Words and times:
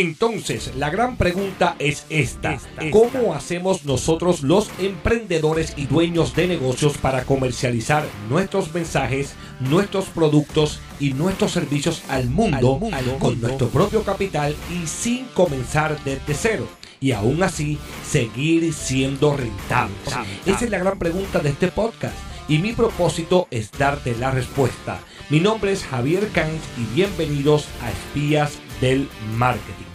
Entonces, 0.00 0.76
la 0.76 0.90
gran 0.90 1.16
pregunta 1.16 1.74
es 1.80 2.06
esta. 2.08 2.56
¿Cómo 2.92 3.34
hacemos 3.34 3.84
nosotros 3.84 4.44
los 4.44 4.70
emprendedores 4.78 5.74
y 5.76 5.86
dueños 5.86 6.36
de 6.36 6.46
negocios 6.46 6.96
para 6.98 7.24
comercializar 7.24 8.04
nuestros 8.30 8.72
mensajes, 8.72 9.34
nuestros 9.58 10.04
productos 10.04 10.78
y 11.00 11.14
nuestros 11.14 11.50
servicios 11.50 12.04
al 12.08 12.30
mundo, 12.30 12.78
con 13.18 13.40
nuestro 13.40 13.70
propio 13.70 14.04
capital 14.04 14.54
y 14.70 14.86
sin 14.86 15.24
comenzar 15.34 15.98
desde 16.04 16.34
cero? 16.34 16.68
Y 17.00 17.10
aún 17.10 17.42
así, 17.42 17.76
seguir 18.08 18.72
siendo 18.72 19.36
rentables. 19.36 19.98
Esa 20.46 20.64
es 20.64 20.70
la 20.70 20.78
gran 20.78 21.00
pregunta 21.00 21.40
de 21.40 21.48
este 21.48 21.68
podcast. 21.68 22.14
Y 22.48 22.58
mi 22.58 22.72
propósito 22.72 23.48
es 23.50 23.72
darte 23.72 24.14
la 24.14 24.30
respuesta. 24.30 25.00
Mi 25.28 25.40
nombre 25.40 25.72
es 25.72 25.82
Javier 25.82 26.28
Canz 26.28 26.62
y 26.78 26.94
bienvenidos 26.94 27.66
a 27.82 27.90
Espías 27.90 28.58
del 28.80 29.08
Marketing. 29.36 29.87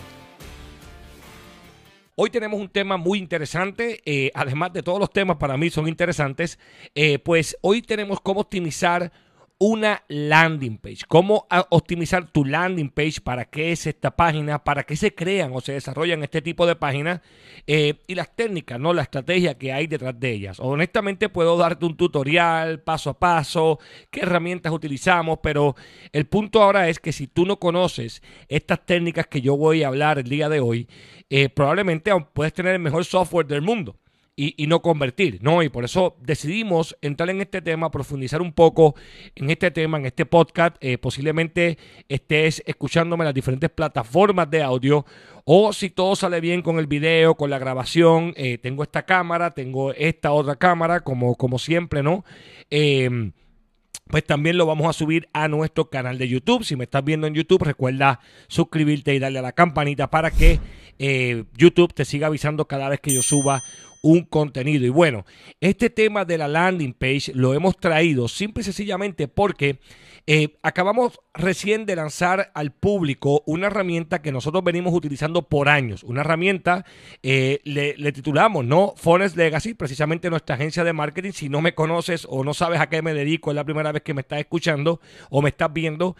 Hoy 2.16 2.30
tenemos 2.30 2.60
un 2.60 2.70
tema 2.70 2.98
muy 2.98 3.18
interesante, 3.18 4.00
eh, 4.06 4.30
además 4.36 4.72
de 4.72 4.84
todos 4.84 5.00
los 5.00 5.12
temas 5.12 5.38
para 5.38 5.58
mí 5.58 5.72
son 5.72 5.88
interesantes, 5.88 6.60
eh, 6.94 7.18
pues 7.18 7.58
hoy 7.62 7.82
tenemos 7.82 8.22
cómo 8.22 8.42
optimizar 8.42 9.12
una 9.57 10.04
landing 10.07 10.78
page. 10.78 11.00
Cómo 11.07 11.48
optimizar 11.70 12.30
tu 12.30 12.44
landing 12.44 12.89
page, 12.89 13.21
para 13.21 13.46
qué 13.46 13.71
es 13.71 13.88
esta 13.88 14.11
página, 14.11 14.64
para 14.64 14.84
qué 14.84 14.96
se 14.96 15.14
crean 15.16 15.52
o 15.54 15.61
se 15.61 15.74
desarrollan 15.74 16.24
este 16.24 16.42
tipo 16.42 16.66
de 16.66 16.75
páginas 16.75 17.21
eh, 17.66 17.96
y 18.08 18.16
las 18.16 18.36
técnicas, 18.36 18.80
¿no? 18.80 18.94
La 18.94 19.04
estrategia 19.04 19.58
que 19.58 19.71
hay 19.71 19.88
detrás 19.88 20.20
de 20.20 20.32
ellas. 20.32 20.60
Honestamente 20.60 21.30
puedo 21.30 21.58
darte 21.58 21.86
un 21.86 21.96
tutorial 21.96 22.82
paso 22.82 23.11
a 23.11 23.20
paso, 23.20 23.80
qué 24.11 24.21
herramientas 24.21 24.74
utilizamos, 24.74 25.39
pero 25.42 25.75
el 26.11 26.25
punto 26.25 26.61
ahora 26.61 26.89
es 26.89 27.00
que 27.00 27.14
si 27.14 27.28
tú 27.28 27.46
no 27.46 27.60
conoces 27.60 28.22
estas 28.50 28.86
técnicas 28.86 29.28
que 29.28 29.42
yo 29.42 29.56
voy 29.56 29.83
a 29.83 29.88
hablar 29.88 30.20
el 30.20 30.28
día 30.28 30.50
de 30.50 30.60
hoy, 30.60 30.88
eh, 31.30 31.50
probablemente 31.50 32.11
puedes 32.33 32.53
tener 32.53 32.73
el 32.73 32.80
mejor 32.80 33.06
software 33.06 33.47
del 33.47 33.61
mundo 33.61 33.95
y, 34.36 34.66
no 34.67 34.81
convertir, 34.81 35.39
¿no? 35.44 35.62
Y 35.62 35.70
por 35.70 35.86
eso 35.86 36.16
decidimos 36.20 36.98
entrar 37.02 37.30
en 37.30 37.42
este 37.42 37.62
tema, 37.62 37.92
profundizar 37.92 38.42
un 38.42 38.52
poco 38.52 38.95
en 39.36 39.52
este 39.52 39.70
tema, 39.70 39.98
en 39.98 40.08
este 40.08 40.26
podcast. 40.26 40.76
Eh, 40.81 40.98
posiblemente 40.98 41.78
estés 42.09 42.64
escuchándome 42.66 43.23
en 43.23 43.28
las 43.28 43.36
diferentes 43.36 43.70
plataformas 43.70 44.50
de 44.50 44.64
audio 44.64 45.06
o 45.45 45.72
si 45.73 45.89
todo 45.89 46.16
sale 46.16 46.42
bien 46.42 46.61
con 46.61 46.80
el 46.80 46.88
video, 46.88 47.36
con 47.36 47.50
la 47.50 47.59
grabación, 47.59 48.34
eh, 48.36 48.58
tengo 48.58 48.81
esta 48.81 49.06
cámara, 49.06 49.52
tengo 49.52 49.94
esta 49.94 50.31
otra 50.31 50.56
cámara, 50.56 51.02
como, 51.02 51.36
como 51.36 51.59
siempre, 51.59 52.02
¿no? 52.02 52.23
Em, 52.70 53.34
pues 54.08 54.26
también 54.26 54.58
lo 54.58 54.66
vamos 54.66 54.88
a 54.88 54.94
subir 54.94 55.30
a 55.34 55.48
nuestro 55.48 55.89
canal 55.89 56.17
de 56.17 56.28
YouTube. 56.28 56.64
Si 56.64 56.76
me 56.76 56.86
estás 56.86 57.04
viendo 57.04 57.28
en 57.28 57.34
YouTube, 57.34 57.64
recuerda 57.64 58.20
suscribirte 58.48 59.14
y 59.14 59.20
darle 59.20 59.39
a 59.39 59.42
la 59.44 59.54
campanita 59.54 60.09
para 60.09 60.31
que 60.31 60.59
eh, 60.99 61.45
YouTube 61.58 61.94
te 61.94 62.05
siga 62.05 62.27
avisando 62.27 62.66
cada 62.66 62.89
vez 62.89 62.99
que 62.99 63.13
yo 63.13 63.22
suba 63.22 63.61
un 64.03 64.23
contenido. 64.23 64.86
Y 64.86 64.89
bueno, 64.89 65.25
este 65.61 65.89
tema 65.89 66.25
de 66.25 66.38
la 66.38 66.47
landing 66.47 66.94
page 66.94 67.31
lo 67.33 67.53
hemos 67.53 67.77
traído 67.77 68.27
simple 68.27 68.61
y 68.61 68.66
sencillamente 68.66 69.27
porque 69.27 69.80
eh, 70.27 70.58
acabamos 70.61 71.19
recién 71.33 71.86
de 71.86 71.97
lanzar 71.97 72.52
al 72.53 72.71
público 72.71 73.44
una 73.45 73.67
herramienta 73.67 74.21
que 74.21 74.31
nosotros 74.31 74.64
venimos 74.64 74.94
utilizando 74.94 75.49
por 75.49 75.67
años. 75.69 76.03
Una 76.03 76.21
herramienta, 76.21 76.86
eh, 77.23 77.59
le, 77.64 78.11
titulamos, 78.11 78.66
¿no? 78.66 78.94
Forest 78.97 79.38
Legacy, 79.38 79.73
precisamente 79.73 80.30
nuestra 80.30 80.55
agencia 80.55 80.83
de 80.83 80.94
marketing. 80.94 81.31
Si 81.31 81.49
no 81.49 81.61
me 81.61 81.73
conoces 81.73 82.27
o 82.30 82.44
no 82.44 82.53
sabes 82.53 82.81
a 82.81 82.89
qué 82.89 83.02
me 83.02 83.14
dedico, 83.14 83.52
es 83.52 83.55
la 83.55 83.64
primera 83.64 83.91
vez 83.91 84.03
que 84.03 84.14
me 84.14 84.21
estás 84.21 84.39
escuchando 84.39 84.99
o 85.30 85.41
me 85.41 85.49
estás 85.49 85.71
viendo. 85.71 86.16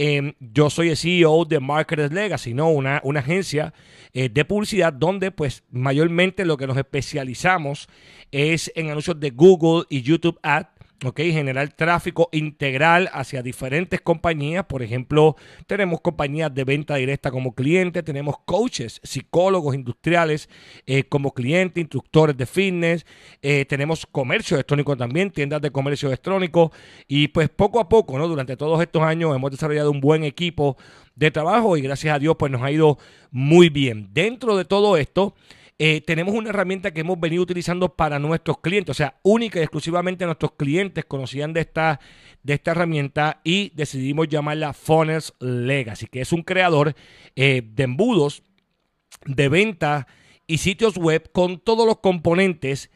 Em, 0.00 0.32
yo 0.38 0.70
soy 0.70 0.90
el 0.90 0.96
CEO 0.96 1.44
de 1.44 1.58
Marketers 1.58 2.12
Legacy, 2.12 2.54
¿no? 2.54 2.70
Una, 2.70 3.00
una 3.02 3.18
agencia 3.18 3.74
eh, 4.12 4.28
de 4.28 4.44
publicidad 4.44 4.92
donde 4.92 5.32
pues 5.32 5.64
mayormente 5.72 6.44
lo 6.44 6.56
que 6.56 6.68
nos 6.68 6.76
especializamos 6.76 7.88
es 8.30 8.70
en 8.76 8.90
anuncios 8.90 9.18
de 9.18 9.30
Google 9.30 9.86
y 9.88 10.02
YouTube 10.02 10.38
Ads 10.40 10.68
¿ok? 11.04 11.20
Generar 11.20 11.68
tráfico 11.72 12.28
integral 12.32 13.08
hacia 13.12 13.42
diferentes 13.42 14.00
compañías. 14.00 14.64
Por 14.64 14.82
ejemplo, 14.82 15.36
tenemos 15.66 16.00
compañías 16.00 16.52
de 16.54 16.64
venta 16.64 16.96
directa 16.96 17.30
como 17.30 17.54
clientes, 17.54 18.04
tenemos 18.04 18.36
coaches, 18.44 19.00
psicólogos 19.02 19.74
industriales 19.74 20.48
eh, 20.86 21.04
como 21.04 21.32
clientes, 21.32 21.80
instructores 21.80 22.36
de 22.36 22.46
fitness, 22.46 23.06
eh, 23.42 23.64
tenemos 23.66 24.06
comercio 24.06 24.56
electrónico 24.56 24.96
también, 24.96 25.30
tiendas 25.30 25.62
de 25.62 25.70
comercio 25.70 26.08
electrónico 26.08 26.72
y 27.06 27.28
pues 27.28 27.48
poco 27.48 27.80
a 27.80 27.88
poco, 27.88 28.18
¿no? 28.18 28.26
Durante 28.26 28.56
todos 28.56 28.80
estos 28.80 29.02
años 29.02 29.34
hemos 29.34 29.50
desarrollado 29.50 29.90
un 29.90 30.00
buen 30.00 30.24
equipo 30.24 30.76
de 31.14 31.30
trabajo 31.30 31.76
y 31.76 31.82
gracias 31.82 32.14
a 32.14 32.18
Dios 32.18 32.36
pues 32.38 32.50
nos 32.50 32.62
ha 32.62 32.70
ido 32.70 32.98
muy 33.30 33.68
bien. 33.68 34.08
Dentro 34.12 34.56
de 34.56 34.64
todo 34.64 34.96
esto, 34.96 35.34
eh, 35.80 36.00
tenemos 36.00 36.34
una 36.34 36.50
herramienta 36.50 36.92
que 36.92 37.02
hemos 37.02 37.20
venido 37.20 37.42
utilizando 37.42 37.94
para 37.94 38.18
nuestros 38.18 38.58
clientes, 38.58 38.90
o 38.90 38.94
sea, 38.94 39.20
única 39.22 39.60
y 39.60 39.62
exclusivamente 39.62 40.24
nuestros 40.24 40.52
clientes 40.52 41.04
conocían 41.04 41.52
de 41.52 41.60
esta, 41.60 42.00
de 42.42 42.54
esta 42.54 42.72
herramienta 42.72 43.40
y 43.44 43.70
decidimos 43.76 44.28
llamarla 44.28 44.72
Funnels 44.72 45.34
Legacy, 45.38 46.08
que 46.08 46.20
es 46.20 46.32
un 46.32 46.42
creador 46.42 46.96
eh, 47.36 47.62
de 47.64 47.82
embudos 47.84 48.42
de 49.24 49.48
venta 49.48 50.08
y 50.48 50.58
sitios 50.58 50.96
web 50.96 51.30
con 51.30 51.60
todos 51.60 51.86
los 51.86 51.98
componentes 51.98 52.90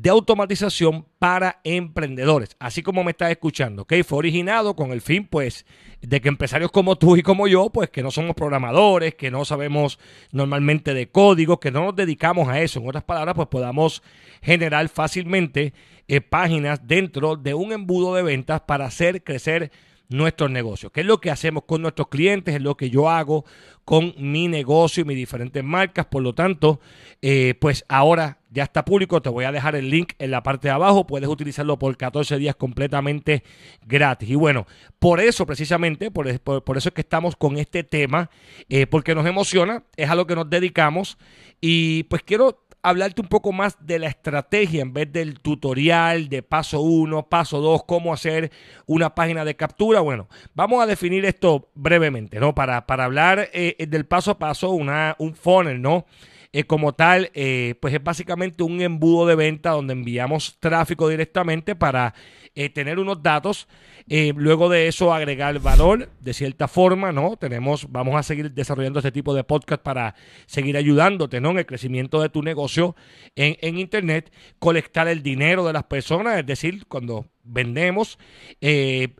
de 0.00 0.10
automatización 0.10 1.06
para 1.18 1.60
emprendedores, 1.64 2.54
así 2.60 2.82
como 2.82 3.02
me 3.02 3.10
estás 3.10 3.32
escuchando, 3.32 3.82
¿ok? 3.82 3.94
Fue 4.06 4.18
originado 4.18 4.76
con 4.76 4.92
el 4.92 5.00
fin, 5.00 5.26
pues, 5.26 5.66
de 6.00 6.20
que 6.20 6.28
empresarios 6.28 6.70
como 6.70 6.96
tú 6.96 7.16
y 7.16 7.22
como 7.22 7.48
yo, 7.48 7.70
pues, 7.70 7.90
que 7.90 8.04
no 8.04 8.12
somos 8.12 8.36
programadores, 8.36 9.16
que 9.16 9.32
no 9.32 9.44
sabemos 9.44 9.98
normalmente 10.30 10.94
de 10.94 11.08
código, 11.08 11.58
que 11.58 11.72
no 11.72 11.84
nos 11.84 11.96
dedicamos 11.96 12.48
a 12.48 12.60
eso, 12.60 12.78
en 12.78 12.88
otras 12.88 13.02
palabras, 13.02 13.34
pues 13.34 13.48
podamos 13.48 14.04
generar 14.40 14.88
fácilmente 14.88 15.72
eh, 16.06 16.20
páginas 16.20 16.86
dentro 16.86 17.34
de 17.34 17.54
un 17.54 17.72
embudo 17.72 18.14
de 18.14 18.22
ventas 18.22 18.60
para 18.60 18.86
hacer 18.86 19.24
crecer 19.24 19.72
nuestros 20.08 20.50
negocios. 20.50 20.90
¿Qué 20.92 21.00
es 21.00 21.06
lo 21.06 21.20
que 21.20 21.30
hacemos 21.30 21.64
con 21.64 21.82
nuestros 21.82 22.08
clientes? 22.08 22.54
Es 22.54 22.62
lo 22.62 22.76
que 22.76 22.90
yo 22.90 23.10
hago 23.10 23.44
con 23.84 24.14
mi 24.18 24.48
negocio 24.48 25.02
y 25.02 25.04
mis 25.04 25.16
diferentes 25.16 25.62
marcas. 25.62 26.06
Por 26.06 26.22
lo 26.22 26.34
tanto, 26.34 26.80
eh, 27.22 27.54
pues 27.60 27.84
ahora 27.88 28.38
ya 28.50 28.64
está 28.64 28.84
público. 28.84 29.20
Te 29.20 29.28
voy 29.28 29.44
a 29.44 29.52
dejar 29.52 29.76
el 29.76 29.90
link 29.90 30.12
en 30.18 30.30
la 30.30 30.42
parte 30.42 30.68
de 30.68 30.72
abajo. 30.72 31.06
Puedes 31.06 31.28
utilizarlo 31.28 31.78
por 31.78 31.96
14 31.96 32.38
días 32.38 32.56
completamente 32.56 33.42
gratis. 33.86 34.30
Y 34.30 34.34
bueno, 34.34 34.66
por 34.98 35.20
eso 35.20 35.46
precisamente, 35.46 36.10
por, 36.10 36.28
eso 36.28 36.40
es 36.88 36.92
que 36.92 37.00
estamos 37.00 37.36
con 37.36 37.58
este 37.58 37.84
tema, 37.84 38.30
eh, 38.68 38.86
porque 38.86 39.14
nos 39.14 39.26
emociona, 39.26 39.84
es 39.96 40.08
a 40.08 40.14
lo 40.14 40.26
que 40.26 40.34
nos 40.34 40.48
dedicamos. 40.48 41.18
Y 41.60 42.04
pues 42.04 42.22
quiero 42.22 42.64
hablarte 42.82 43.20
un 43.20 43.28
poco 43.28 43.52
más 43.52 43.76
de 43.80 43.98
la 43.98 44.08
estrategia 44.08 44.82
en 44.82 44.92
vez 44.92 45.12
del 45.12 45.40
tutorial 45.40 46.28
de 46.28 46.42
paso 46.42 46.80
1, 46.80 47.28
paso 47.28 47.60
2, 47.60 47.84
cómo 47.84 48.12
hacer 48.12 48.50
una 48.86 49.14
página 49.14 49.44
de 49.44 49.56
captura. 49.56 50.00
Bueno, 50.00 50.28
vamos 50.54 50.82
a 50.82 50.86
definir 50.86 51.24
esto 51.24 51.70
brevemente, 51.74 52.40
¿no? 52.40 52.54
Para, 52.54 52.86
para 52.86 53.04
hablar 53.04 53.48
eh, 53.52 53.86
del 53.88 54.06
paso 54.06 54.32
a 54.32 54.38
paso, 54.38 54.70
una, 54.70 55.16
un 55.18 55.34
funnel, 55.34 55.80
¿no? 55.82 56.06
Eh, 56.52 56.64
como 56.64 56.94
tal, 56.94 57.30
eh, 57.34 57.74
pues 57.80 57.92
es 57.92 58.02
básicamente 58.02 58.62
un 58.62 58.80
embudo 58.80 59.26
de 59.26 59.34
venta 59.34 59.70
donde 59.70 59.92
enviamos 59.92 60.56
tráfico 60.60 61.06
directamente 61.08 61.76
para 61.76 62.14
eh, 62.54 62.70
tener 62.70 62.98
unos 62.98 63.22
datos. 63.22 63.68
luego 64.08 64.70
de 64.70 64.88
eso, 64.88 65.12
agregar 65.12 65.58
valor 65.60 66.08
de 66.20 66.32
cierta 66.32 66.66
forma, 66.66 67.12
¿no? 67.12 67.36
Tenemos, 67.36 67.86
vamos 67.92 68.16
a 68.16 68.22
seguir 68.22 68.52
desarrollando 68.52 69.00
este 69.00 69.12
tipo 69.12 69.34
de 69.34 69.44
podcast 69.44 69.82
para 69.82 70.14
seguir 70.46 70.78
ayudándote, 70.78 71.40
¿no? 71.42 71.50
En 71.50 71.58
el 71.58 71.66
crecimiento 71.66 72.22
de 72.22 72.30
tu 72.30 72.42
negocio 72.42 72.96
en, 73.36 73.58
en 73.60 73.78
Internet, 73.78 74.32
colectar 74.58 75.08
el 75.08 75.22
dinero 75.22 75.66
de 75.66 75.74
las 75.74 75.84
personas, 75.84 76.38
es 76.38 76.46
decir, 76.46 76.86
cuando 76.86 77.26
vendemos, 77.44 78.18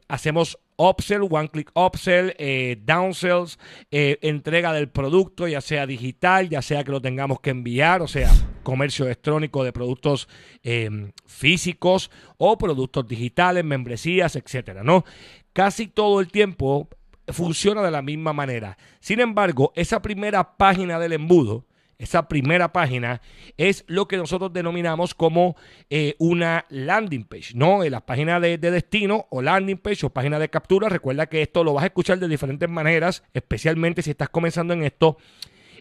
hacemos 0.09 0.59
upsell, 0.79 1.27
one 1.29 1.49
click 1.49 1.71
upsell, 1.75 2.35
eh, 2.39 2.79
downsells, 2.85 3.59
eh, 3.91 4.19
entrega 4.23 4.73
del 4.73 4.89
producto, 4.89 5.47
ya 5.47 5.61
sea 5.61 5.87
digital, 5.87 6.49
ya 6.49 6.63
sea 6.63 6.85
que 6.85 6.93
lo 6.93 7.03
tengamos 7.03 7.41
que 7.41 7.51
enviar, 7.51 8.01
o 8.01 8.09
sea, 8.09 8.31
comercio 8.63 9.05
electrónico 9.05 9.65
de 9.65 9.73
productos 9.73 10.29
em, 10.63 11.13
físicos 11.27 12.11
o 12.39 12.57
productos 12.57 13.07
digitales, 13.07 13.65
membresías, 13.65 14.37
etcétera, 14.37 14.83
¿no? 14.83 15.05
Casi 15.53 15.89
todo 15.89 16.21
el 16.21 16.29
tiempo 16.29 16.89
funciona 17.29 17.83
de 17.83 17.91
la 17.91 18.03
misma 18.03 18.33
manera. 18.33 18.79
Sin 19.01 19.21
embargo, 19.21 19.73
esa 19.75 20.01
primera 20.01 20.57
página 20.57 20.99
del 20.99 21.13
embudo 21.13 21.68
esa 21.99 22.29
primera 22.29 22.73
página 22.73 23.21
es 23.57 23.85
lo 23.89 24.07
que 24.07 24.17
nosotros 24.17 24.53
denominamos 24.53 25.15
como 25.15 25.57
eh, 25.91 26.15
una 26.19 26.65
landing 26.69 27.25
page, 27.25 27.55
¿no? 27.55 27.83
En 27.83 27.91
la 27.91 28.07
página 28.07 28.39
de, 28.39 28.57
destino 28.57 29.27
o 29.31 29.43
landing 29.43 29.79
page 29.79 30.07
o 30.07 30.11
página 30.11 30.39
de 30.39 30.49
captura. 30.49 30.89
Recuerda 30.89 31.27
que 31.27 31.43
esto 31.43 31.65
lo 31.65 31.75
vas 31.75 31.83
a 31.83 31.89
escuchar 31.89 32.21
de 32.21 32.29
diferentes 32.29 32.69
maneras, 32.69 33.25
especialmente 33.35 34.03
si 34.03 34.11
estás 34.11 34.29
comenzando 34.29 34.75
en 34.75 34.85
esto. 34.85 35.19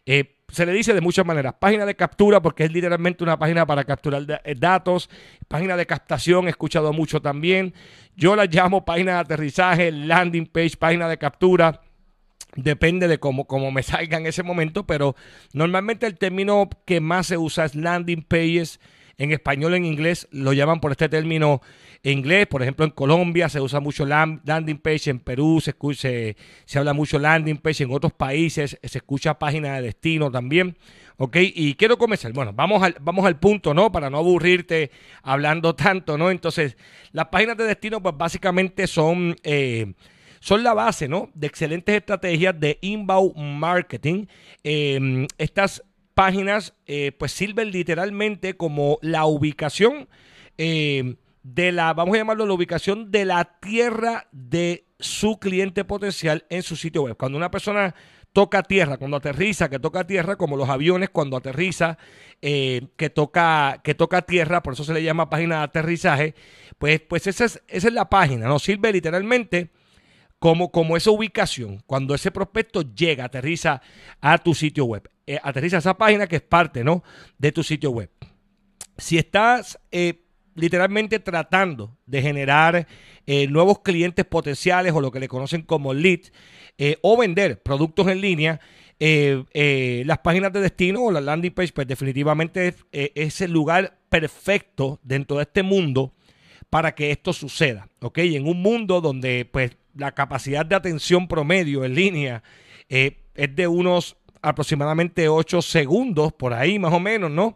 Eh, 0.07 0.37
se 0.49 0.65
le 0.65 0.71
dice 0.71 0.93
de 0.93 1.01
muchas 1.01 1.25
maneras. 1.25 1.53
Página 1.59 1.85
de 1.85 1.95
captura, 1.95 2.41
porque 2.41 2.63
es 2.63 2.71
literalmente 2.71 3.23
una 3.23 3.37
página 3.37 3.67
para 3.67 3.83
capturar 3.83 4.41
eh, 4.43 4.55
datos. 4.57 5.09
Página 5.47 5.77
de 5.77 5.85
captación, 5.85 6.47
he 6.47 6.49
escuchado 6.49 6.93
mucho 6.93 7.21
también. 7.21 7.75
Yo 8.15 8.35
la 8.35 8.45
llamo 8.45 8.85
página 8.85 9.13
de 9.13 9.19
aterrizaje, 9.19 9.91
landing 9.91 10.47
page, 10.47 10.77
página 10.77 11.07
de 11.07 11.17
captura 11.17 11.81
Depende 12.57 13.07
de 13.07 13.19
cómo, 13.19 13.45
cómo 13.45 13.71
me 13.71 13.83
salga 13.83 14.17
en 14.17 14.25
ese 14.25 14.43
momento, 14.43 14.85
pero 14.85 15.15
normalmente 15.53 16.07
el 16.07 16.17
término 16.17 16.69
que 16.85 16.99
más 16.99 17.27
se 17.27 17.37
usa 17.37 17.65
es 17.65 17.75
landing 17.75 18.23
pages. 18.23 18.81
En 19.19 19.31
español, 19.31 19.73
en 19.73 19.83
inglés, 19.83 20.27
lo 20.29 20.53
llaman 20.53 20.79
por 20.79 20.91
este 20.91 21.09
término 21.09 21.61
inglés. 22.03 22.45
Por 22.45 22.61
ejemplo, 22.61 22.85
en 22.85 22.91
Colombia 22.91 23.49
se 23.49 23.59
usa 23.59 23.79
mucho 23.79 24.05
landing 24.05 24.77
page, 24.77 25.09
en 25.09 25.19
Perú 25.19 25.59
se, 25.59 25.71
escucha, 25.71 26.09
se, 26.65 26.79
habla 26.79 26.93
mucho 26.93 27.17
landing 27.17 27.57
page, 27.57 27.83
en 27.83 27.91
otros 27.91 28.13
países 28.13 28.77
se 28.81 28.97
escucha 28.97 29.39
página 29.39 29.75
de 29.75 29.81
destino 29.83 30.29
también. 30.29 30.77
¿Ok? 31.17 31.37
Y 31.41 31.73
quiero 31.73 31.97
comenzar. 31.97 32.31
Bueno, 32.31 32.53
vamos 32.53 32.83
al, 32.83 32.95
vamos 33.01 33.25
al 33.25 33.39
punto, 33.39 33.73
¿no? 33.73 33.91
Para 33.91 34.11
no 34.11 34.19
aburrirte 34.19 34.91
hablando 35.23 35.73
tanto, 35.73 36.15
¿no? 36.15 36.29
Entonces, 36.29 36.77
las 37.11 37.27
páginas 37.29 37.57
de 37.57 37.63
destino, 37.63 38.01
pues 38.01 38.15
básicamente 38.15 38.85
son... 38.85 39.35
Eh, 39.43 39.93
son 40.39 40.63
la 40.63 40.73
base 40.73 41.07
¿no? 41.07 41.29
de 41.33 41.47
excelentes 41.47 41.95
estrategias 41.95 42.59
de 42.59 42.77
inbound 42.81 43.35
marketing. 43.37 44.25
Em, 44.63 45.27
estas 45.37 45.83
páginas 46.13 46.73
eh, 46.87 47.11
pues 47.11 47.31
sirven 47.31 47.71
literalmente 47.71 48.55
como 48.55 48.97
la 49.01 49.25
ubicación 49.25 50.09
em, 50.57 51.17
de 51.43 51.71
la, 51.71 51.93
vamos 51.93 52.15
a 52.15 52.17
llamarlo 52.17 52.45
la 52.45 52.53
ubicación 52.53 53.11
de 53.11 53.25
la 53.25 53.59
tierra 53.59 54.27
de 54.31 54.85
su 54.99 55.39
cliente 55.39 55.85
potencial 55.85 56.45
en 56.49 56.63
su 56.63 56.75
sitio 56.75 57.03
web. 57.03 57.15
Cuando 57.17 57.37
una 57.37 57.51
persona 57.51 57.93
toca 58.33 58.63
tierra, 58.63 58.97
cuando 58.97 59.17
aterriza, 59.17 59.69
que 59.69 59.79
toca 59.79 60.05
tierra, 60.05 60.35
como 60.35 60.57
los 60.57 60.69
aviones 60.69 61.09
cuando 61.09 61.37
aterriza, 61.37 61.97
eh, 62.41 62.87
que, 62.95 63.09
toca, 63.09 63.81
que 63.83 63.95
toca 63.95 64.21
tierra, 64.23 64.61
por 64.61 64.73
eso 64.73 64.83
se 64.83 64.93
le 64.93 65.03
llama 65.03 65.29
página 65.29 65.57
de 65.57 65.63
aterrizaje, 65.63 66.35
pues, 66.77 66.99
pues 66.99 67.27
esa, 67.27 67.45
es, 67.45 67.63
esa 67.67 67.87
es 67.87 67.93
la 67.93 68.09
página, 68.09 68.47
¿no? 68.47 68.59
Sirve 68.59 68.91
literalmente 68.91 69.71
como, 70.39 70.71
como 70.71 70.97
esa 70.97 71.11
ubicación, 71.11 71.81
cuando 71.85 72.13
ese 72.13 72.31
prospecto 72.31 72.81
llega, 72.93 73.25
aterriza 73.25 73.81
a 74.21 74.37
tu 74.37 74.53
sitio 74.53 74.85
web, 74.85 75.09
eh, 75.25 75.39
aterriza 75.41 75.77
a 75.77 75.79
esa 75.79 75.97
página 75.97 76.27
que 76.27 76.37
es 76.37 76.41
parte 76.41 76.83
¿no? 76.83 77.03
de 77.37 77.51
tu 77.51 77.63
sitio 77.63 77.91
web. 77.91 78.09
Si 78.97 79.17
estás 79.17 79.79
eh, 79.91 80.25
literalmente 80.55 81.19
tratando 81.19 81.97
de 82.05 82.21
generar 82.21 82.87
eh, 83.25 83.47
nuevos 83.47 83.79
clientes 83.79 84.25
potenciales 84.25 84.93
o 84.93 85.01
lo 85.01 85.11
que 85.11 85.19
le 85.19 85.27
conocen 85.27 85.63
como 85.63 85.93
lead 85.93 86.21
o 87.01 87.17
vender 87.17 87.63
productos 87.63 88.07
en 88.07 88.21
línea, 88.21 88.59
las 88.99 90.19
páginas 90.19 90.53
de 90.53 90.61
destino 90.61 91.05
o 91.05 91.11
la 91.11 91.21
landing 91.21 91.51
page, 91.51 91.73
pues 91.73 91.87
definitivamente 91.87 92.75
es, 92.91 93.41
el 93.41 93.51
lugar 93.51 93.97
perfecto 94.09 94.99
dentro 95.01 95.37
de 95.37 95.43
este 95.43 95.63
mundo 95.63 96.13
para 96.69 96.93
que 96.93 97.09
esto 97.09 97.33
suceda, 97.33 97.89
¿ok? 97.99 98.19
En 98.19 98.47
un 98.47 98.61
mundo 98.61 99.01
donde 99.01 99.49
pues 99.51 99.75
la 99.97 100.13
capacidad 100.13 100.65
de 100.65 100.75
atención 100.75 101.27
promedio 101.27 101.83
en 101.83 101.95
línea 101.95 102.43
eh, 102.89 103.17
es 103.35 103.55
de 103.55 103.67
unos 103.67 104.17
aproximadamente 104.41 105.27
8 105.27 105.61
segundos, 105.61 106.33
por 106.33 106.53
ahí 106.53 106.79
más 106.79 106.93
o 106.93 106.99
menos, 106.99 107.31
¿no? 107.31 107.55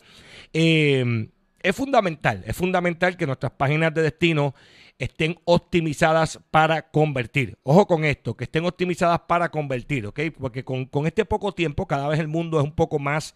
Eh, 0.53 1.29
es 1.63 1.75
fundamental, 1.75 2.43
es 2.45 2.55
fundamental 2.55 3.17
que 3.17 3.25
nuestras 3.25 3.51
páginas 3.53 3.93
de 3.93 4.03
destino 4.03 4.53
estén 4.99 5.39
optimizadas 5.45 6.39
para 6.51 6.91
convertir. 6.91 7.57
Ojo 7.63 7.87
con 7.87 8.05
esto, 8.05 8.35
que 8.35 8.43
estén 8.43 8.65
optimizadas 8.65 9.21
para 9.27 9.49
convertir, 9.49 10.05
¿ok? 10.05 10.19
Porque 10.39 10.63
con, 10.63 10.85
con 10.85 11.07
este 11.07 11.25
poco 11.25 11.53
tiempo 11.53 11.87
cada 11.87 12.07
vez 12.07 12.19
el 12.19 12.27
mundo 12.27 12.59
es 12.59 12.63
un 12.63 12.75
poco 12.75 12.99
más 12.99 13.35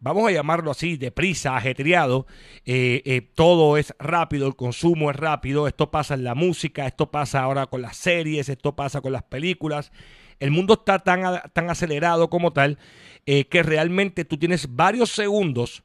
vamos 0.00 0.28
a 0.28 0.32
llamarlo 0.32 0.70
así, 0.70 0.96
deprisa, 0.96 1.56
ajetreado. 1.56 2.26
Eh, 2.64 3.02
eh, 3.04 3.20
todo 3.34 3.76
es 3.76 3.94
rápido, 3.98 4.46
el 4.46 4.56
consumo 4.56 5.10
es 5.10 5.16
rápido. 5.16 5.66
Esto 5.66 5.90
pasa 5.90 6.14
en 6.14 6.24
la 6.24 6.34
música, 6.34 6.86
esto 6.86 7.10
pasa 7.10 7.40
ahora 7.40 7.66
con 7.66 7.82
las 7.82 7.96
series, 7.96 8.48
esto 8.48 8.76
pasa 8.76 9.00
con 9.00 9.12
las 9.12 9.22
películas. 9.22 9.92
El 10.38 10.50
mundo 10.50 10.74
está 10.74 10.98
tan, 10.98 11.40
tan 11.52 11.70
acelerado 11.70 12.28
como 12.28 12.52
tal 12.52 12.78
eh, 13.24 13.46
que 13.46 13.62
realmente 13.62 14.24
tú 14.24 14.36
tienes 14.36 14.74
varios 14.74 15.10
segundos 15.10 15.82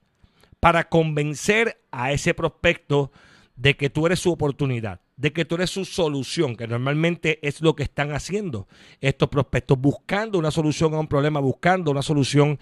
para 0.61 0.87
convencer 0.87 1.81
a 1.91 2.13
ese 2.13 2.33
prospecto 2.33 3.11
de 3.57 3.75
que 3.75 3.89
tú 3.89 4.05
eres 4.05 4.19
su 4.19 4.31
oportunidad, 4.31 5.01
de 5.17 5.33
que 5.33 5.43
tú 5.43 5.55
eres 5.55 5.71
su 5.71 5.83
solución, 5.83 6.55
que 6.55 6.67
normalmente 6.67 7.45
es 7.45 7.61
lo 7.61 7.75
que 7.75 7.83
están 7.83 8.13
haciendo 8.13 8.69
estos 9.01 9.27
prospectos, 9.27 9.77
buscando 9.77 10.39
una 10.39 10.51
solución 10.51 10.93
a 10.93 10.99
un 10.99 11.07
problema, 11.07 11.41
buscando 11.41 11.91
una 11.91 12.01
solución 12.01 12.59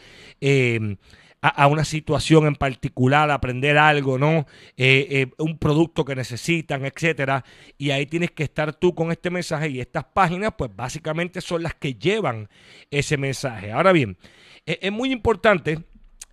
a, 1.42 1.68
una 1.68 1.86
situación 1.86 2.48
en 2.48 2.56
particular, 2.56 3.32
aprender 3.32 3.78
algo, 3.78 4.18
¿no? 4.18 4.46
Eh, 4.78 5.08
eh, 5.10 5.28
un 5.38 5.58
producto 5.58 6.04
que 6.04 6.16
necesitan, 6.16 6.86
etcétera. 6.86 7.46
Y 7.78 7.92
ahí 7.92 8.06
tienes 8.06 8.32
que 8.32 8.44
estar 8.44 8.74
tú 8.74 8.94
con 8.94 9.12
este 9.12 9.30
mensaje 9.30 9.70
y 9.70 9.80
estas 9.80 10.06
páginas, 10.06 10.54
pues 10.58 10.72
básicamente 10.76 11.42
son 11.42 11.64
las 11.64 11.76
que 11.76 11.96
llevan 11.96 12.50
ese 12.92 13.18
mensaje. 13.18 13.72
Ahora 13.72 13.92
bien, 13.92 14.18
e, 14.66 14.80
es 14.82 14.92
muy 14.92 15.12
importante 15.12 15.80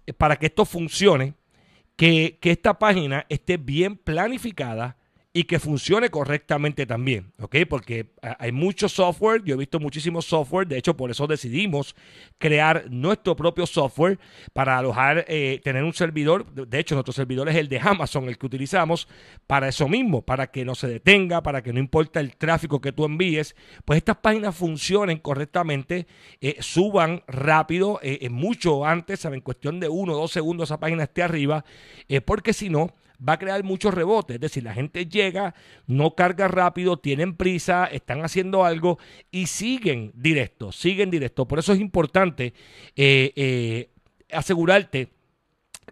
eh, 0.07 0.13
para 0.13 0.37
que 0.37 0.47
esto 0.47 0.65
funcione 0.65 1.35
que, 1.97 2.39
que 2.41 2.51
esta 2.51 2.79
página 2.79 3.27
esté 3.29 3.57
bien 3.57 3.97
planificada 3.97 4.97
y 5.37 5.45
que 5.45 5.59
funcione 5.59 6.09
correctamente 6.09 6.87
también, 6.87 7.31
¿ok? 7.39 7.57
Porque 7.69 8.15
hay 8.39 8.53
mucho 8.53 8.89
software, 8.89 9.45
yo 9.45 9.53
he 9.53 9.59
visto 9.59 9.79
muchísimo 9.79 10.23
software, 10.23 10.67
de 10.67 10.79
hecho 10.79 10.97
por 10.97 11.11
eso 11.11 11.27
decidimos 11.27 11.95
crear 12.39 12.87
nuestro 12.89 13.37
propio 13.37 13.67
software 13.67 14.19
para 14.55 14.79
alojar, 14.79 15.27
eh, 15.29 15.61
tener 15.63 15.85
un 15.85 15.93
servidor, 15.93 16.51
de 16.55 16.79
hecho 16.79 16.95
nuestro 16.95 17.13
servidor 17.13 17.51
es 17.51 17.57
el 17.57 17.69
de 17.69 17.79
Amazon, 17.79 18.29
el 18.29 18.39
que 18.39 18.47
utilizamos 18.47 19.09
para 19.47 19.69
eso 19.69 19.87
mismo, 19.89 20.23
para 20.23 20.47
que 20.47 20.65
no 20.65 20.75
se 20.75 20.89
detenga, 20.89 21.43
para 21.43 21.63
que 21.63 21.75
no 21.75 21.81
importa 21.81 22.19
el 22.21 22.35
tráfico 22.35 22.81
que 22.81 22.93
tú 22.93 23.05
envíes, 23.05 23.55
pues 23.85 23.99
estas 23.99 24.17
páginas 24.17 24.57
funcionen 24.57 25.19
correctamente, 25.19 26.07
eh, 26.41 26.57
suban 26.61 27.23
rápido, 27.29 28.01
eh, 28.03 28.27
mucho 28.31 28.87
antes, 28.87 29.23
en 29.27 29.43
cuestión 29.43 29.81
de 29.81 29.91
uno 29.91 30.15
o 30.15 30.17
dos 30.17 30.33
segundos 30.33 30.71
esa 30.71 30.81
página 30.81 31.03
esté 31.03 31.23
arriba, 31.23 31.63
porque 32.25 32.55
si 32.55 32.71
no, 32.71 32.95
va 33.27 33.35
a 33.35 33.39
crear 33.39 33.63
muchos 33.65 33.95
rebotes. 33.95 34.37
Es 34.37 34.41
decir, 34.41 34.63
la 34.63 34.75
gente 34.75 35.07
llega, 35.07 35.55
no 35.87 36.15
carga 36.15 36.49
rápido, 36.49 36.99
tienen 36.99 37.37
prisa, 37.37 37.87
están 37.87 38.25
haciendo 38.25 38.65
algo 38.65 38.99
y 39.31 39.47
siguen 39.47 40.13
directo, 40.15 40.73
siguen 40.73 41.11
directo. 41.11 41.47
Por 41.47 41.59
eso 41.59 41.73
es 41.73 41.81
importante 41.81 42.55
eh, 42.97 43.33
eh, 43.37 43.91
asegurarte 44.31 45.11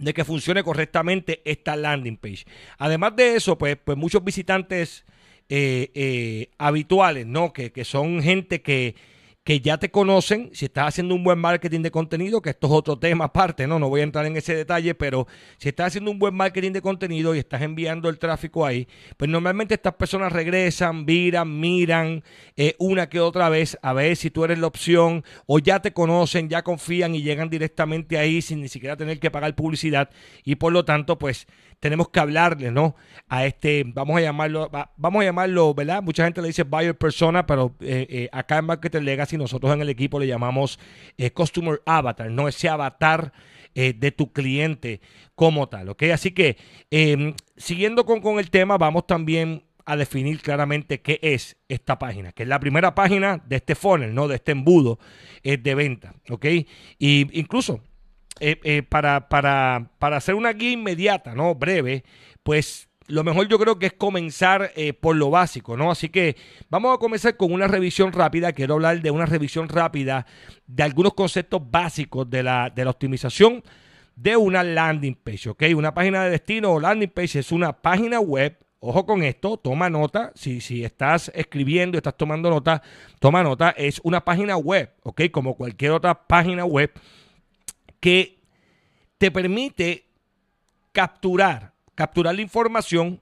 de 0.01 0.15
que 0.15 0.25
funcione 0.25 0.65
correctamente 0.65 1.41
esta 1.45 1.77
landing 1.77 2.17
page. 2.17 2.45
Además 2.79 3.15
de 3.17 3.37
eso, 3.37 3.57
pues, 3.57 3.77
pues 3.83 3.97
muchos 3.97 4.25
visitantes 4.25 5.05
eh, 5.49 6.51
habituales, 6.59 7.27
¿no? 7.27 7.53
Que, 7.53 7.71
que 7.71 7.85
son 7.85 8.23
gente 8.23 8.63
que 8.63 8.97
que 9.45 9.61
ya 9.61 9.77
te 9.77 9.91
conocen, 9.91 10.49
si 10.55 10.65
estás 10.65 10.89
haciendo 10.89 11.15
un 11.15 11.23
buen 11.23 11.39
marketing 11.39 11.83
de 11.83 11.91
contenido, 11.91 12.41
que 12.41 12.51
esto 12.51 12.67
es 12.67 12.73
otro 12.73 12.99
tema 12.99 13.27
aparte, 13.27 13.67
no, 13.67 13.79
no 13.79 13.91
voy 13.91 14.01
a 14.01 14.05
entrar 14.05 14.25
en 14.25 14.39
ese 14.39 14.55
detalle, 14.55 14.95
pero 14.95 15.27
si 15.59 15.69
estás 15.69 15.89
haciendo 15.89 16.11
un 16.11 16.19
buen 16.19 16.35
marketing 16.35 16.73
de 16.73 16.81
contenido 16.81 17.35
y 17.35 17.41
estás 17.41 17.61
enviando 17.61 18.09
el 18.09 18.19
tráfico 18.19 18.65
ahí, 18.65 18.89
pues 19.19 19.31
normalmente 19.31 19.75
estas 19.75 19.95
personas 19.95 20.33
regresan, 20.33 21.05
viran, 21.05 21.61
miran 21.61 22.25
eh, 22.57 22.75
una 22.79 23.11
que 23.11 23.21
otra 23.21 23.51
vez 23.51 23.79
a 23.83 23.93
ver 23.93 24.17
si 24.17 24.31
tú 24.31 24.45
eres 24.45 24.59
la 24.59 24.67
opción 24.67 25.23
o 25.45 25.59
ya 25.59 25.81
te 25.81 25.93
conocen, 25.93 26.49
ya 26.49 26.63
confían 26.63 27.15
y 27.15 27.23
llegan 27.23 27.51
directamente 27.51 28.17
ahí 28.17 28.41
sin 28.41 28.63
ni 28.63 28.69
siquiera 28.69 28.97
tener 28.97 29.21
que 29.21 29.31
pagar 29.31 29.55
publicidad 29.55 30.09
y 30.43 30.55
por 30.55 30.73
lo 30.73 30.87
tanto, 30.87 31.19
pues 31.19 31.47
tenemos 31.81 32.09
que 32.09 32.19
hablarle, 32.19 32.71
¿no? 32.71 32.97
A 33.29 33.45
este, 33.45 33.85
vamos 33.87 34.17
a 34.17 34.23
llamarlo, 34.23 34.71
vamos 34.97 35.21
a 35.21 35.25
llamarlo, 35.25 35.75
¿verdad? 35.75 36.03
Mucha 36.03 36.25
gente 36.25 36.41
le 36.41 36.47
dice 36.49 36.63
buyer 36.63 36.97
persona, 36.97 37.45
pero 37.45 37.75
eh, 37.81 38.07
eh, 38.09 38.29
acá 38.33 38.57
en 38.57 38.65
Marketer 38.65 39.03
Legacy 39.03 39.34
nosotros 39.39 39.73
en 39.73 39.83
el 39.83 39.89
equipo 39.89 40.19
le 40.19 40.27
llamamos 40.27 40.79
eh, 41.19 41.31
customer 41.31 41.83
avatar, 41.87 42.31
¿no? 42.31 42.49
Ese 42.49 42.69
avatar 42.69 43.33
de 43.75 44.13
tu 44.13 44.33
cliente 44.33 45.01
como 45.35 45.69
tal, 45.69 45.89
¿ok? 45.89 46.05
Así 46.13 46.31
que, 46.31 46.57
em, 46.93 47.35
siguiendo 47.57 48.07
con, 48.07 48.21
con 48.21 48.39
el 48.39 48.49
tema, 48.49 48.79
vamos 48.79 49.05
también 49.05 49.65
a 49.85 49.97
definir 49.97 50.41
claramente 50.41 51.01
qué 51.01 51.19
es 51.21 51.57
esta 51.69 51.99
página, 51.99 52.31
que 52.31 52.45
es 52.45 52.49
la 52.49 52.61
primera 52.61 52.95
página 52.95 53.43
de 53.45 53.57
este 53.57 53.75
funnel, 53.75 54.15
¿no? 54.15 54.29
De 54.29 54.37
este 54.37 54.53
embudo 54.53 55.01
de 55.43 55.75
venta, 55.75 56.15
¿ok? 56.31 56.47
Y 57.01 57.27
incluso 57.37 57.81
eh, 58.41 58.59
eh, 58.65 58.83
para, 58.83 59.29
para, 59.29 59.91
para, 60.01 60.17
hacer 60.17 60.35
una 60.35 60.53
guía 60.53 60.73
inmediata, 60.73 61.37
¿no? 61.37 61.55
Breve, 61.55 62.03
pues 62.43 62.89
lo 63.07 63.25
mejor 63.25 63.49
yo 63.49 63.59
creo 63.59 63.79
que 63.79 63.87
es 63.87 63.93
comenzar 63.93 64.73
eh, 64.77 64.93
por 64.93 65.17
lo 65.17 65.31
básico, 65.31 65.77
¿no? 65.77 65.91
Así 65.91 66.09
que 66.09 66.37
vamos 66.71 66.95
a 66.95 66.99
comenzar 66.99 67.37
con 67.37 67.53
una 67.53 67.67
revisión 67.67 68.13
rápida. 68.13 68.53
Quiero 68.53 68.75
hablar 68.75 69.01
de 69.03 69.11
una 69.11 69.27
revisión 69.27 69.69
rápida 69.69 70.27
de 70.67 70.83
algunos 70.83 71.15
conceptos 71.15 71.61
básicos 71.71 72.29
de 72.31 72.43
la, 72.43 72.71
de 72.71 72.85
la 72.85 72.91
optimización 72.91 73.63
de 74.17 74.37
una 74.37 74.63
landing 74.63 75.17
page, 75.17 75.51
¿ok? 75.51 75.65
Una 75.77 75.93
página 75.93 76.25
de 76.25 76.31
destino 76.31 76.73
o 76.73 76.81
landing 76.81 77.11
page 77.11 77.41
es 77.41 77.53
una 77.53 77.73
página 77.73 78.21
web 78.21 78.59
Ojo 78.87 79.07
con 79.07 79.23
esto, 79.23 79.57
toma 79.57 79.89
nota. 79.89 80.31
Si, 80.35 80.61
si 80.61 80.85
estás 80.85 81.33
escribiendo, 81.35 81.97
estás 81.97 82.19
tomando 82.19 82.51
nota, 82.51 82.83
toma 83.19 83.43
nota. 83.43 83.71
Es 83.71 83.99
una 84.05 84.23
página 84.23 84.59
web, 84.59 84.93
¿ok? 85.03 85.23
Como 85.33 85.57
cualquier 85.57 85.93
otra 85.93 86.27
página 86.27 86.67
web 86.67 86.93
que 87.99 88.43
te 89.17 89.31
permite 89.31 90.05
capturar, 90.93 91.73
capturar 91.95 92.35
la 92.35 92.43
información 92.43 93.21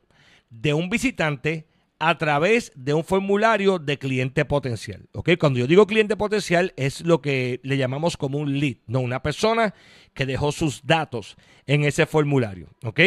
de 0.51 0.75
un 0.75 0.91
visitante 0.91 1.67
a 2.05 2.19
través 2.19 2.73
de 2.75 2.95
un 2.95 3.05
formulario 3.05 3.79
de 3.79 3.97
cliente 3.97 4.45
potencial. 4.45 5.09
¿ok? 5.13 5.31
Cuando 5.39 5.61
yo 5.61 5.69
digo 5.69 5.87
cliente 5.87 6.17
potencial 6.17 6.73
es 6.77 7.03
lo 7.03 7.23
que 7.23 7.61
le 7.63 7.77
llamamos 7.77 8.17
como 8.17 8.39
un 8.39 8.59
lead, 8.59 8.79
no 8.89 8.99
una 8.99 9.23
persona 9.23 9.73
que 10.13 10.27
dejó 10.27 10.51
sus 10.51 10.85
datos 10.85 11.37
en 11.65 11.85
ese 11.85 12.07
formulario. 12.07 12.67
¿ok? 12.83 13.01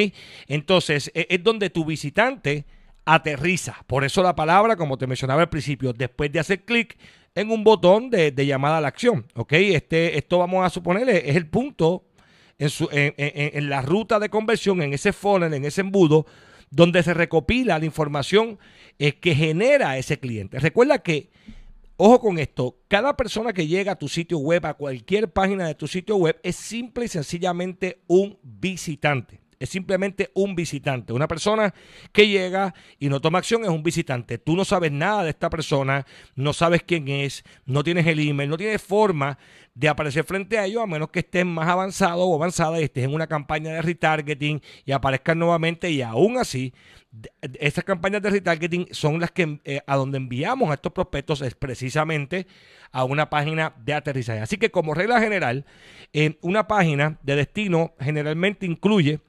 Entonces 0.47 1.11
e, 1.13 1.27
es 1.29 1.43
donde 1.43 1.69
tu 1.69 1.83
visitante 1.83 2.65
aterriza. 3.03 3.83
Por 3.85 4.05
eso 4.05 4.23
la 4.23 4.33
palabra, 4.33 4.77
como 4.77 4.97
te 4.97 5.07
mencionaba 5.07 5.41
al 5.41 5.49
principio, 5.49 5.91
después 5.91 6.31
de 6.31 6.39
hacer 6.39 6.63
clic 6.63 6.97
en 7.35 7.51
un 7.51 7.65
botón 7.65 8.09
de, 8.09 8.31
llamada 8.45 8.77
a 8.77 8.81
la 8.81 8.87
acción. 8.87 9.25
¿ok? 9.35 9.51
Este, 9.51 10.17
esto 10.17 10.39
vamos 10.39 10.65
a 10.65 10.69
suponer 10.69 11.09
es 11.09 11.35
el 11.35 11.47
punto 11.47 12.05
en, 12.57 12.69
su, 12.69 12.87
en, 12.91 13.69
la 13.69 13.81
ruta 13.81 14.19
de 14.19 14.29
conversión, 14.29 14.81
en 14.81 14.93
ese 14.93 15.13
funnel, 15.13 15.53
en 15.53 15.65
ese 15.65 15.81
embudo, 15.81 16.25
donde 16.69 17.03
se 17.03 17.13
recopila 17.13 17.79
la 17.79 17.85
información 17.85 18.59
eh, 18.99 19.13
que 19.13 19.35
genera 19.35 19.97
ese 19.97 20.19
cliente. 20.19 20.59
Recuerda 20.59 20.99
que, 20.99 21.29
ojo 21.97 22.19
con 22.19 22.39
esto, 22.39 22.77
cada 22.87 23.15
persona 23.15 23.53
que 23.53 23.67
llega 23.67 23.93
a 23.93 23.99
tu 23.99 24.07
sitio 24.07 24.39
web, 24.39 24.65
a 24.65 24.73
cualquier 24.73 25.31
página 25.31 25.67
de 25.67 25.75
tu 25.75 25.87
sitio 25.87 26.15
web, 26.17 26.39
es 26.43 26.55
simple 26.55 27.05
y 27.05 27.09
sencillamente 27.09 28.01
un 28.07 28.37
visitante 28.41 29.44
es 29.65 29.69
simplemente 29.69 30.31
un 30.33 30.55
visitante. 30.55 31.13
Una 31.13 31.27
persona 31.27 31.73
que 32.11 32.27
llega 32.27 32.73
y 32.97 33.09
no 33.09 33.19
toma 33.19 33.39
acción 33.39 33.63
es 33.63 33.69
un 33.69 33.83
visitante. 33.83 34.37
Tú 34.37 34.55
no 34.55 34.65
sabes 34.65 34.91
nada 34.91 35.23
de 35.23 35.31
esta 35.31 35.49
persona, 35.49 36.05
no 36.35 36.53
sabes 36.53 36.83
quién 36.83 37.07
es, 37.07 37.43
no 37.65 37.83
tienes 37.83 38.07
el 38.07 38.19
email, 38.19 38.49
no 38.49 38.57
tienes 38.57 38.81
forma 38.81 39.37
de 39.73 39.89
aparecer 39.89 40.23
frente 40.23 40.57
a 40.57 40.65
ellos 40.65 40.81
a 40.81 40.87
menos 40.87 41.09
que 41.09 41.19
estés 41.19 41.45
más 41.45 41.67
avanzado 41.67 42.23
o 42.23 42.35
avanzada 42.35 42.79
y 42.79 42.85
estés 42.85 43.03
en 43.03 43.13
una 43.13 43.27
campaña 43.27 43.73
de 43.73 43.81
retargeting 43.81 44.61
y 44.85 44.91
aparezcan 44.93 45.37
nuevamente 45.37 45.91
y 45.91 46.01
aún 46.01 46.37
así 46.37 46.73
estas 47.59 47.83
campañas 47.83 48.21
de 48.21 48.29
retargeting 48.29 48.87
son 48.91 49.19
las 49.19 49.31
que 49.31 49.59
eh, 49.63 49.81
a 49.85 49.95
donde 49.95 50.17
enviamos 50.17 50.69
a 50.69 50.75
estos 50.75 50.91
prospectos 50.91 51.41
es 51.41 51.55
precisamente 51.55 52.47
a 52.91 53.03
una 53.03 53.29
página 53.29 53.73
de 53.83 53.93
aterrizaje. 53.93 54.39
Así 54.39 54.57
que 54.57 54.71
como 54.71 54.93
regla 54.93 55.19
general, 55.19 55.65
eh, 56.13 56.37
una 56.41 56.67
página 56.67 57.19
de 57.23 57.35
destino 57.35 57.93
generalmente 57.99 58.65
incluye 58.65 59.19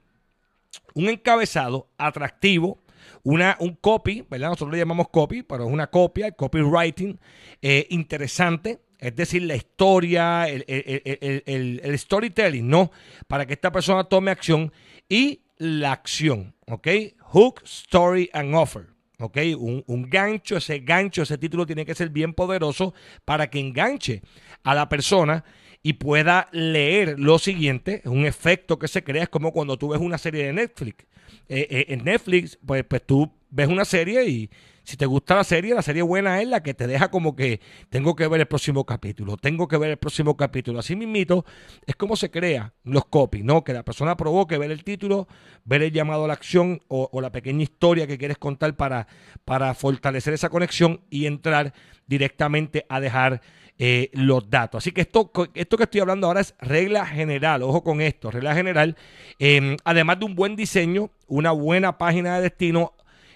un 0.93 1.09
encabezado 1.09 1.89
atractivo, 1.97 2.79
una, 3.23 3.57
un 3.59 3.75
copy, 3.75 4.25
¿verdad? 4.29 4.49
Nosotros 4.49 4.71
le 4.71 4.79
llamamos 4.79 5.09
copy, 5.09 5.43
pero 5.43 5.65
es 5.65 5.71
una 5.71 5.87
copia, 5.87 6.27
el 6.27 6.35
copywriting 6.35 7.19
eh, 7.61 7.87
interesante, 7.89 8.79
es 8.99 9.15
decir, 9.15 9.43
la 9.43 9.55
historia, 9.55 10.47
el, 10.47 10.65
el, 10.67 11.99
storytelling, 11.99 12.67
¿no? 12.67 12.91
Para 13.27 13.45
que 13.45 13.53
esta 13.53 13.71
persona 13.71 14.05
tome 14.05 14.31
acción 14.31 14.71
y 15.07 15.41
la 15.57 15.91
acción, 15.91 16.55
¿ok? 16.67 16.87
Hook, 17.19 17.61
story 17.63 18.29
and 18.33 18.55
offer. 18.55 18.87
¿ok? 19.19 19.37
Un, 19.57 19.83
un, 19.87 20.09
gancho, 20.09 20.57
ese 20.57 20.79
gancho, 20.79 21.23
ese 21.23 21.37
título 21.37 21.65
tiene 21.65 21.85
que 21.85 21.95
ser 21.95 22.09
bien 22.09 22.33
poderoso 22.33 22.93
para 23.25 23.49
que 23.49 23.59
enganche 23.59 24.21
a 24.63 24.75
la 24.75 24.89
persona 24.89 25.43
y 25.83 25.93
pueda 25.93 26.47
leer 26.51 27.19
lo 27.19 27.39
siguiente. 27.39 28.01
Un 28.05 28.25
efecto 28.25 28.79
que 28.79 28.87
se 28.87 29.03
crea, 29.03 29.23
es 29.23 29.29
como 29.29 29.51
cuando 29.51 29.77
tú 29.77 29.89
ves 29.89 30.01
una 30.01 30.17
serie 30.17 30.45
de 30.45 30.53
Netflix. 30.53 31.05
Eh, 31.49 31.67
eh, 31.69 31.85
en 31.89 32.03
Netflix, 32.03 32.57
pues, 32.65 32.83
pues 32.83 33.05
tú 33.05 33.31
ves 33.49 33.67
una 33.67 33.85
serie 33.85 34.25
y 34.27 34.49
si 34.83 34.95
te 34.95 35.05
gusta 35.05 35.35
la 35.35 35.43
serie, 35.43 35.75
la 35.75 35.81
serie 35.81 36.01
buena 36.01 36.41
es 36.41 36.47
la 36.47 36.63
que 36.63 36.73
te 36.73 36.87
deja 36.87 37.11
como 37.11 37.35
que 37.35 37.59
tengo 37.89 38.15
que 38.15 38.25
ver 38.27 38.39
el 38.39 38.47
próximo 38.47 38.85
capítulo, 38.85 39.35
tengo 39.35 39.67
que 39.67 39.75
ver 39.75 39.91
el 39.91 39.97
próximo 39.97 40.37
capítulo. 40.37 40.79
Así 40.79 40.95
mismito 40.95 41.43
es 41.85 41.97
como 41.97 42.15
se 42.15 42.31
crea 42.31 42.73
los 42.85 43.05
copies, 43.05 43.43
¿no? 43.43 43.65
Que 43.65 43.73
la 43.73 43.83
persona 43.83 44.15
provoque 44.15 44.57
ver 44.57 44.71
el 44.71 44.85
título, 44.85 45.27
ver 45.65 45.81
el 45.81 45.91
llamado 45.91 46.23
a 46.23 46.27
la 46.27 46.33
acción 46.33 46.81
o, 46.87 47.09
o 47.11 47.19
la 47.19 47.33
pequeña 47.33 47.63
historia 47.63 48.07
que 48.07 48.17
quieres 48.17 48.37
contar 48.37 48.77
para, 48.77 49.07
para 49.43 49.73
fortalecer 49.73 50.33
esa 50.33 50.49
conexión 50.49 51.01
y 51.09 51.25
entrar 51.25 51.73
directamente 52.07 52.85
a 52.87 53.01
dejar 53.01 53.41
eh, 53.79 54.09
los 54.13 54.49
datos. 54.49 54.83
Así 54.83 54.91
que 54.91 55.01
esto, 55.01 55.31
esto 55.53 55.77
que 55.77 55.83
estoy 55.83 56.01
hablando 56.01 56.27
ahora 56.27 56.41
es 56.41 56.55
regla 56.59 57.05
general, 57.05 57.61
ojo 57.61 57.83
con 57.83 58.01
esto, 58.01 58.31
regla 58.31 58.55
general. 58.55 58.97
Em, 59.39 59.77
además 59.83 60.19
de 60.19 60.25
un 60.25 60.35
buen 60.35 60.55
diseño, 60.55 61.11
una 61.27 61.51
buena 61.51 61.97
página 61.97 62.37
de 62.37 62.41
destino 62.43 62.93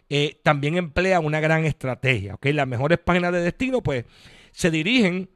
eh, 0.10 0.40
también 0.44 0.78
emplea 0.78 1.20
una 1.20 1.40
gran 1.40 1.66
estrategia. 1.66 2.34
¿okay? 2.36 2.54
Las 2.54 2.68
mejores 2.68 2.98
páginas 2.98 3.32
de 3.32 3.42
destino 3.42 3.82
pues 3.82 4.06
se 4.52 4.72
dirigen 4.72 5.30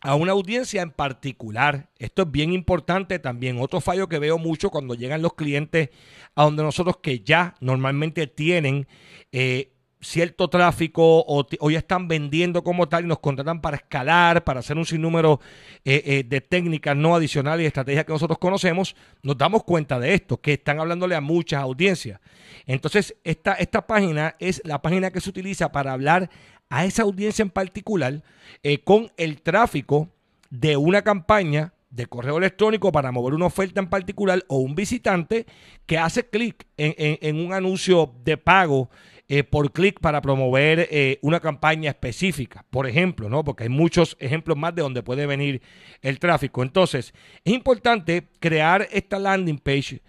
a 0.00 0.14
una 0.14 0.32
audiencia 0.32 0.82
en 0.82 0.90
particular. 0.90 1.90
Esto 1.98 2.22
es 2.22 2.30
bien 2.30 2.52
importante 2.52 3.18
también. 3.18 3.60
Otro 3.60 3.80
fallo 3.80 4.08
que 4.08 4.18
veo 4.18 4.38
mucho 4.38 4.70
cuando 4.70 4.94
llegan 4.94 5.20
los 5.20 5.34
clientes 5.34 5.90
a 6.34 6.44
donde 6.44 6.62
nosotros 6.62 6.98
que 7.02 7.20
ya 7.20 7.54
normalmente 7.60 8.26
tienen 8.26 8.86
eh, 9.30 9.71
cierto 10.02 10.48
tráfico 10.48 11.24
o, 11.26 11.70
ya 11.70 11.78
están 11.78 12.08
vendiendo 12.08 12.64
como 12.64 12.88
tal 12.88 13.04
y 13.04 13.08
nos 13.08 13.20
contratan 13.20 13.60
para 13.60 13.76
escalar, 13.76 14.42
para 14.42 14.60
hacer 14.60 14.76
un 14.76 14.84
sinnúmero 14.84 15.40
eh, 15.84 16.02
eh, 16.04 16.24
de 16.24 16.40
técnicas 16.40 16.96
no 16.96 17.14
adicionales 17.14 17.64
y 17.64 17.66
estrategias 17.68 18.04
que 18.04 18.12
nosotros 18.12 18.38
conocemos, 18.38 18.96
nos 19.22 19.38
damos 19.38 19.62
cuenta 19.62 20.00
de 20.00 20.14
esto, 20.14 20.40
que 20.40 20.54
están 20.54 20.80
hablándole 20.80 21.14
a 21.14 21.20
muchas 21.20 21.62
audiencias. 21.62 22.20
Entonces, 22.66 23.16
esta, 23.22 23.54
esta 23.54 23.86
página 23.86 24.34
es 24.40 24.60
la 24.64 24.82
página 24.82 25.12
que 25.12 25.20
se 25.20 25.30
utiliza 25.30 25.70
para 25.70 25.92
hablar 25.92 26.28
a 26.68 26.84
esa 26.84 27.04
audiencia 27.04 27.44
en 27.44 27.50
particular 27.50 28.22
eh, 28.62 28.78
con 28.78 29.12
el 29.16 29.40
tráfico 29.40 30.08
de 30.50 30.76
una 30.76 31.02
campaña 31.02 31.74
de 31.90 32.06
correo 32.06 32.38
electrónico 32.38 32.90
para 32.90 33.12
mover 33.12 33.34
una 33.34 33.46
oferta 33.46 33.78
en 33.78 33.88
particular 33.88 34.42
o 34.48 34.56
un 34.56 34.74
visitante 34.74 35.46
que 35.84 35.98
hace 35.98 36.26
clic 36.26 36.66
en 36.78 37.36
un 37.36 37.52
anuncio 37.52 38.14
de 38.24 38.38
pago 38.38 38.88
eh, 39.28 39.44
por 39.44 39.72
clic 39.72 40.00
para 40.00 40.20
promover 40.20 40.88
eh, 40.90 41.18
una 41.22 41.40
campaña 41.40 41.90
específica, 41.90 42.66
por 42.70 42.86
ejemplo, 42.86 43.28
¿no? 43.28 43.44
Porque 43.44 43.62
hay 43.62 43.68
muchos 43.68 44.16
ejemplos 44.20 44.58
más 44.58 44.74
de 44.74 44.82
donde 44.82 45.02
puede 45.02 45.26
venir 45.26 45.62
el 46.02 46.18
tráfico. 46.18 46.62
Entonces, 46.62 47.14
es 47.44 47.52
importante 47.52 48.28
crear 48.40 48.88
esta 48.90 49.18
landing 49.18 49.58
page 49.58 50.02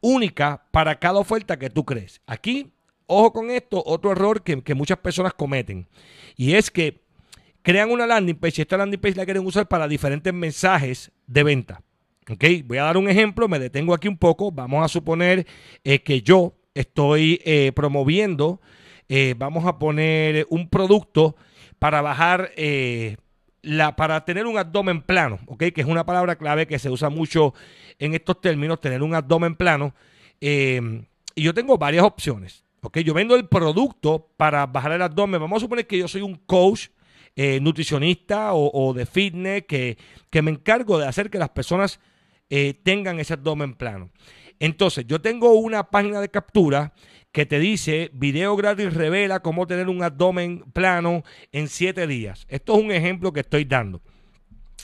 única 0.00 0.66
para 0.70 0.98
cada 0.98 1.18
oferta 1.18 1.58
que 1.58 1.70
tú 1.70 1.84
crees. 1.84 2.20
Aquí, 2.26 2.72
ojo 3.06 3.32
con 3.32 3.50
esto, 3.50 3.82
otro 3.84 4.12
error 4.12 4.42
que, 4.42 4.74
muchas 4.74 4.98
personas 4.98 5.34
cometen. 5.34 5.88
Y 6.36 6.54
es 6.54 6.70
que 6.70 7.02
crean 7.62 7.90
una 7.90 8.06
landing 8.06 8.36
page 8.36 8.54
y 8.58 8.62
esta 8.62 8.76
landing 8.76 9.00
page 9.00 9.16
la 9.16 9.24
quieren 9.24 9.46
usar 9.46 9.66
para 9.66 9.88
diferentes 9.88 10.32
mensajes 10.32 11.10
de 11.26 11.42
venta. 11.42 11.82
¿Ok? 12.30 12.44
Voy 12.64 12.78
a 12.78 12.84
dar 12.84 12.96
un 12.96 13.08
ejemplo, 13.08 13.48
me 13.48 13.58
detengo 13.58 13.94
aquí 13.94 14.08
un 14.08 14.16
poco. 14.16 14.52
Vamos 14.52 14.84
a 14.84 14.88
suponer 14.88 15.46
eh, 15.82 16.02
que 16.02 16.22
yo 16.22 16.54
estoy 16.74 17.40
eh, 17.44 17.72
promoviendo, 17.74 18.60
eh, 19.08 19.34
vamos 19.38 19.64
a 19.64 19.78
poner 19.78 20.46
un 20.50 20.68
producto 20.68 21.36
para 21.78 22.02
bajar, 22.02 22.50
eh, 22.56 23.16
la, 23.62 23.96
para 23.96 24.24
tener 24.24 24.46
un 24.46 24.58
abdomen 24.58 25.00
plano, 25.02 25.38
¿ok? 25.46 25.64
Que 25.74 25.80
es 25.80 25.86
una 25.86 26.04
palabra 26.04 26.36
clave 26.36 26.66
que 26.66 26.78
se 26.78 26.90
usa 26.90 27.08
mucho 27.08 27.54
en 27.98 28.14
estos 28.14 28.40
términos, 28.40 28.80
tener 28.80 29.02
un 29.02 29.14
abdomen 29.14 29.54
plano. 29.54 29.94
y 30.40 31.42
yo 31.42 31.54
tengo 31.54 31.78
varias 31.78 32.04
opciones, 32.04 32.64
¿ok? 32.82 32.98
Yo 32.98 33.14
vendo 33.14 33.34
el 33.36 33.48
producto 33.48 34.28
para 34.36 34.66
bajar 34.66 34.92
el 34.92 35.02
abdomen. 35.02 35.40
Vamos 35.40 35.58
a 35.58 35.60
suponer 35.60 35.86
que 35.86 35.98
yo 35.98 36.08
soy 36.08 36.22
un 36.22 36.36
coach 36.36 36.88
nutricionista 37.36 38.50
o, 38.52 38.92
de 38.94 39.06
fitness 39.06 39.64
que, 39.66 39.98
que, 40.30 40.42
me 40.42 40.50
encargo 40.52 40.98
de 40.98 41.06
hacer 41.06 41.30
que 41.30 41.38
las 41.38 41.48
personas 41.48 41.98
tengan 42.82 43.18
ese 43.18 43.32
abdomen 43.32 43.74
plano. 43.74 44.10
Entonces, 44.58 45.06
yo 45.06 45.20
tengo 45.20 45.54
una 45.54 45.90
página 45.90 46.20
de 46.20 46.30
captura 46.30 46.94
que 47.32 47.46
te 47.46 47.58
dice, 47.58 48.10
video 48.14 48.56
gratis 48.56 48.94
revela 48.94 49.40
cómo 49.40 49.66
tener 49.66 49.88
un 49.88 50.02
abdomen 50.02 50.64
plano 50.72 51.24
en 51.52 51.68
siete 51.68 52.06
días. 52.06 52.46
Esto 52.48 52.76
es 52.76 52.84
un 52.84 52.92
ejemplo 52.92 53.32
que 53.32 53.40
estoy 53.40 53.64
dando. 53.64 54.02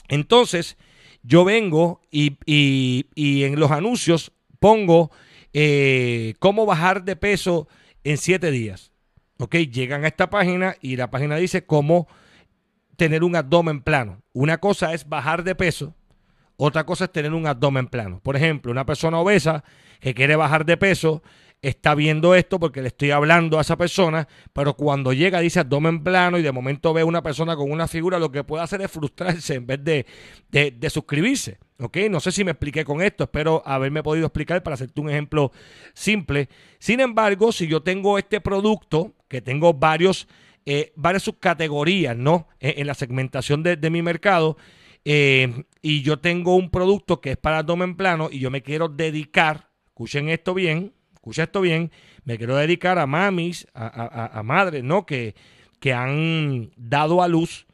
Entonces, 0.09 0.77
yo 1.23 1.45
vengo 1.45 2.01
y, 2.11 3.05
en 3.15 3.59
los 3.59 3.71
anuncios 3.71 4.33
pongo 4.59 5.11
eh, 5.53 6.33
cómo 6.39 6.65
bajar 6.65 7.03
de 7.03 7.15
peso 7.15 7.67
en 8.03 8.17
siete 8.17 8.51
días. 8.51 8.91
¿Ok? 9.37 9.55
Llegan 9.55 10.03
a 10.03 10.07
esta 10.07 10.29
página 10.29 10.75
y 10.81 10.97
la 10.97 11.09
página 11.09 11.37
dice 11.37 11.65
cómo 11.65 12.07
tener 12.97 13.23
un 13.23 13.35
abdomen 13.35 13.81
plano. 13.81 14.21
Una 14.33 14.59
cosa 14.59 14.93
es 14.93 15.07
bajar 15.07 15.43
de 15.43 15.55
peso 15.55 15.95
otra 16.63 16.85
cosa 16.85 17.05
es 17.05 17.11
tener 17.11 17.33
un 17.33 17.47
abdomen 17.47 17.87
plano. 17.87 18.19
Por 18.21 18.35
ejemplo, 18.35 18.71
una 18.71 18.85
persona 18.85 19.19
obesa 19.19 19.63
que 19.99 20.13
quiere 20.13 20.35
bajar 20.35 20.63
de 20.63 20.77
peso 20.77 21.23
está 21.59 21.95
viendo 21.95 22.35
esto 22.35 22.59
porque 22.59 22.83
le 22.83 22.89
estoy 22.89 23.09
hablando 23.09 23.57
a 23.57 23.61
esa 23.61 23.77
persona, 23.77 24.27
pero 24.53 24.75
cuando 24.75 25.11
llega 25.11 25.39
dice 25.39 25.59
abdomen 25.59 26.03
plano 26.03 26.37
y 26.37 26.43
de 26.43 26.51
momento 26.51 26.93
ve 26.93 27.03
una 27.03 27.23
persona 27.23 27.55
con 27.55 27.71
una 27.71 27.87
figura, 27.87 28.19
lo 28.19 28.31
que 28.31 28.43
puede 28.43 28.63
hacer 28.63 28.79
es 28.83 28.91
frustrarse 28.91 29.55
en 29.55 29.65
vez 29.65 29.83
de, 29.83 30.05
de, 30.51 30.89
suscribirse. 30.91 31.57
¿Ok? 31.79 31.97
No 32.11 32.19
sé 32.19 32.31
si 32.31 32.43
me 32.43 32.51
expliqué 32.51 32.85
con 32.85 33.01
esto, 33.01 33.23
espero 33.23 33.63
haberme 33.65 34.03
podido 34.03 34.27
explicar 34.27 34.61
para 34.61 34.75
hacerte 34.75 35.01
un 35.01 35.09
ejemplo 35.09 35.51
simple. 35.95 36.47
Sin 36.77 36.99
embargo, 36.99 37.51
si 37.51 37.65
yo 37.65 37.81
tengo 37.81 38.19
este 38.19 38.39
producto, 38.39 39.15
que 39.27 39.41
tengo 39.41 39.73
varios, 39.73 40.27
eh, 40.67 40.93
varias 40.95 41.23
subcategorías, 41.23 42.15
¿no? 42.15 42.47
En, 42.59 42.85
la 42.85 42.93
segmentación 42.93 43.63
de 43.63 43.89
mi 43.89 44.03
mercado, 44.03 44.57
eh, 45.05 45.65
y 45.81 46.01
yo 46.01 46.19
tengo 46.19 46.55
un 46.55 46.69
producto 46.69 47.21
que 47.21 47.31
es 47.31 47.37
para 47.37 47.59
abdomen 47.59 47.95
plano 47.95 48.29
y 48.31 48.39
yo 48.39 48.51
me 48.51 48.61
quiero 48.61 48.87
dedicar, 48.87 49.69
escuchen 49.87 50.29
esto 50.29 50.53
bien, 50.53 50.93
escucha 51.13 51.43
esto 51.43 51.61
bien, 51.61 51.91
me 52.23 52.37
quiero 52.37 52.55
dedicar 52.55 52.99
a 52.99 53.07
mamis, 53.07 53.67
a, 53.73 54.41
madres, 54.43 54.83
¿no? 54.83 55.05
Que, 55.05 55.35
que 55.79 55.93
han 55.93 56.71
dado 56.75 57.23
a 57.23 57.27
luz, 57.27 57.67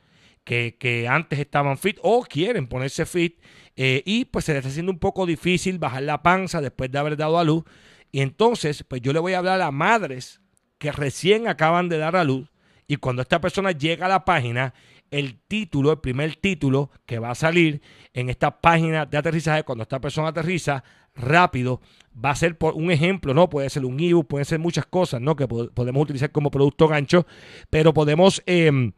que, 0.44 0.78
que 0.80 1.08
antes 1.08 1.40
estaban 1.40 1.78
fit 1.78 1.98
o 2.02 2.24
quieren 2.24 2.68
ponerse 2.68 3.06
fit 3.06 3.42
eh, 3.76 4.02
y 4.06 4.26
pues 4.26 4.46
se 4.46 4.54
les 4.54 4.60
está 4.60 4.70
haciendo 4.70 4.92
un 4.92 5.00
poco 5.00 5.26
difícil 5.26 5.78
bajar 5.78 6.04
la 6.04 6.24
panza 6.24 6.62
después 6.62 6.92
de 6.92 6.98
haber 7.00 7.18
dado 7.18 7.38
a 7.38 7.44
luz. 7.44 7.64
Y 8.12 8.22
entonces, 8.22 8.84
pues 8.84 9.02
yo 9.02 9.12
le 9.12 9.20
voy 9.20 9.34
a 9.34 9.40
hablar 9.40 9.62
a 9.62 9.72
madres 9.72 10.42
que 10.78 10.92
recién 10.92 11.48
acaban 11.48 11.90
de 11.90 11.98
dar 11.98 12.16
a 12.16 12.24
luz 12.24 12.50
y 12.88 12.96
cuando 12.96 13.22
esta 13.22 13.42
persona 13.42 13.72
llega 13.72 14.06
a 14.06 14.10
la 14.10 14.24
página, 14.24 14.74
el 15.12 15.40
título, 15.48 15.92
el 15.92 16.00
primer 16.00 16.36
título 16.36 16.90
que 17.06 17.20
va 17.20 17.32
a 17.32 17.36
salir 17.36 17.82
en 18.14 18.30
esta 18.30 18.62
página 18.62 19.06
de 19.06 19.18
aterrizaje, 19.18 19.64
cuando 19.64 19.84
esta 19.84 20.00
persona 20.00 20.30
aterriza 20.30 20.84
rápido, 21.16 21.82
va 22.14 22.32
a 22.32 22.36
ser 22.36 22.58
por 22.58 22.74
un 22.76 22.92
ejemplo, 22.92 23.34
¿no? 23.34 23.50
Puede 23.50 23.70
ser 23.70 23.86
un 23.86 24.00
ebook, 24.00 24.28
pueden 24.28 24.46
ser 24.46 24.60
muchas 24.60 24.86
cosas, 24.86 25.22
¿no? 25.22 25.36
Que 25.36 25.48
podemos 25.48 26.04
utilizar 26.04 26.32
como 26.32 26.52
producto 26.52 26.88
gancho, 26.88 27.26
pero 27.70 27.94
podemos, 27.94 28.42
em, 28.46 28.92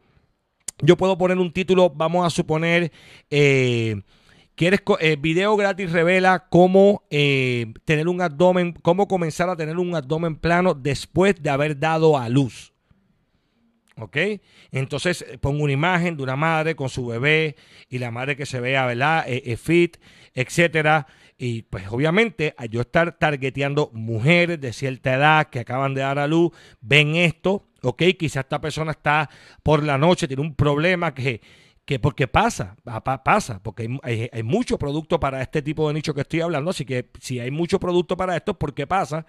yo 0.82 0.96
puedo 0.96 1.16
poner 1.18 1.38
un 1.38 1.52
título, 1.52 1.90
vamos 1.90 2.26
a 2.26 2.30
suponer, 2.30 2.92
eh, 3.30 4.00
¿Quieres 4.60 4.82
eh, 5.00 5.16
video 5.18 5.56
gratis 5.56 5.90
revela 5.90 6.48
cómo 6.50 7.04
eh, 7.08 7.72
tener 7.86 8.08
un 8.08 8.20
abdomen, 8.20 8.74
cómo 8.82 9.08
comenzar 9.08 9.48
a 9.48 9.56
tener 9.56 9.78
un 9.78 9.94
abdomen 9.94 10.36
plano 10.36 10.74
después 10.74 11.42
de 11.42 11.48
haber 11.48 11.78
dado 11.78 12.18
a 12.18 12.28
luz? 12.28 12.69
¿Ok? 14.00 14.16
Entonces 14.72 15.22
eh, 15.22 15.38
pongo 15.38 15.64
una 15.64 15.72
imagen 15.72 16.16
de 16.16 16.22
una 16.22 16.36
madre 16.36 16.74
con 16.74 16.88
su 16.88 17.06
bebé 17.06 17.56
y 17.88 17.98
la 17.98 18.10
madre 18.10 18.36
que 18.36 18.46
se 18.46 18.60
vea, 18.60 18.86
¿verdad? 18.86 19.26
fit, 19.56 19.96
etcétera. 20.34 21.06
Y 21.38 21.62
pues 21.62 21.84
obviamente 21.88 22.54
a 22.58 22.66
yo 22.66 22.82
estar 22.82 23.18
targeteando 23.18 23.90
mujeres 23.94 24.60
de 24.60 24.72
cierta 24.72 25.14
edad 25.14 25.48
que 25.48 25.60
acaban 25.60 25.94
de 25.94 26.02
dar 26.02 26.18
a 26.18 26.26
luz, 26.26 26.52
ven 26.80 27.16
esto, 27.16 27.66
¿ok? 27.82 28.02
Quizá 28.18 28.40
esta 28.40 28.60
persona 28.60 28.90
está 28.90 29.30
por 29.62 29.82
la 29.82 29.96
noche, 29.96 30.28
tiene 30.28 30.42
un 30.42 30.54
problema 30.54 31.14
que 31.14 31.40
que 31.90 31.98
porque 31.98 32.28
pasa, 32.28 32.76
pasa, 33.24 33.60
porque 33.64 33.88
hay, 34.04 34.42
mucho 34.44 34.78
producto 34.78 35.18
para 35.18 35.42
este 35.42 35.60
tipo 35.60 35.88
de 35.88 35.94
nicho 35.94 36.14
que 36.14 36.20
estoy 36.20 36.40
hablando, 36.40 36.70
así 36.70 36.84
que 36.84 37.10
si 37.20 37.40
hay 37.40 37.50
mucho 37.50 37.80
producto 37.80 38.16
para 38.16 38.36
esto, 38.36 38.56
porque 38.56 38.86
pasa 38.86 39.26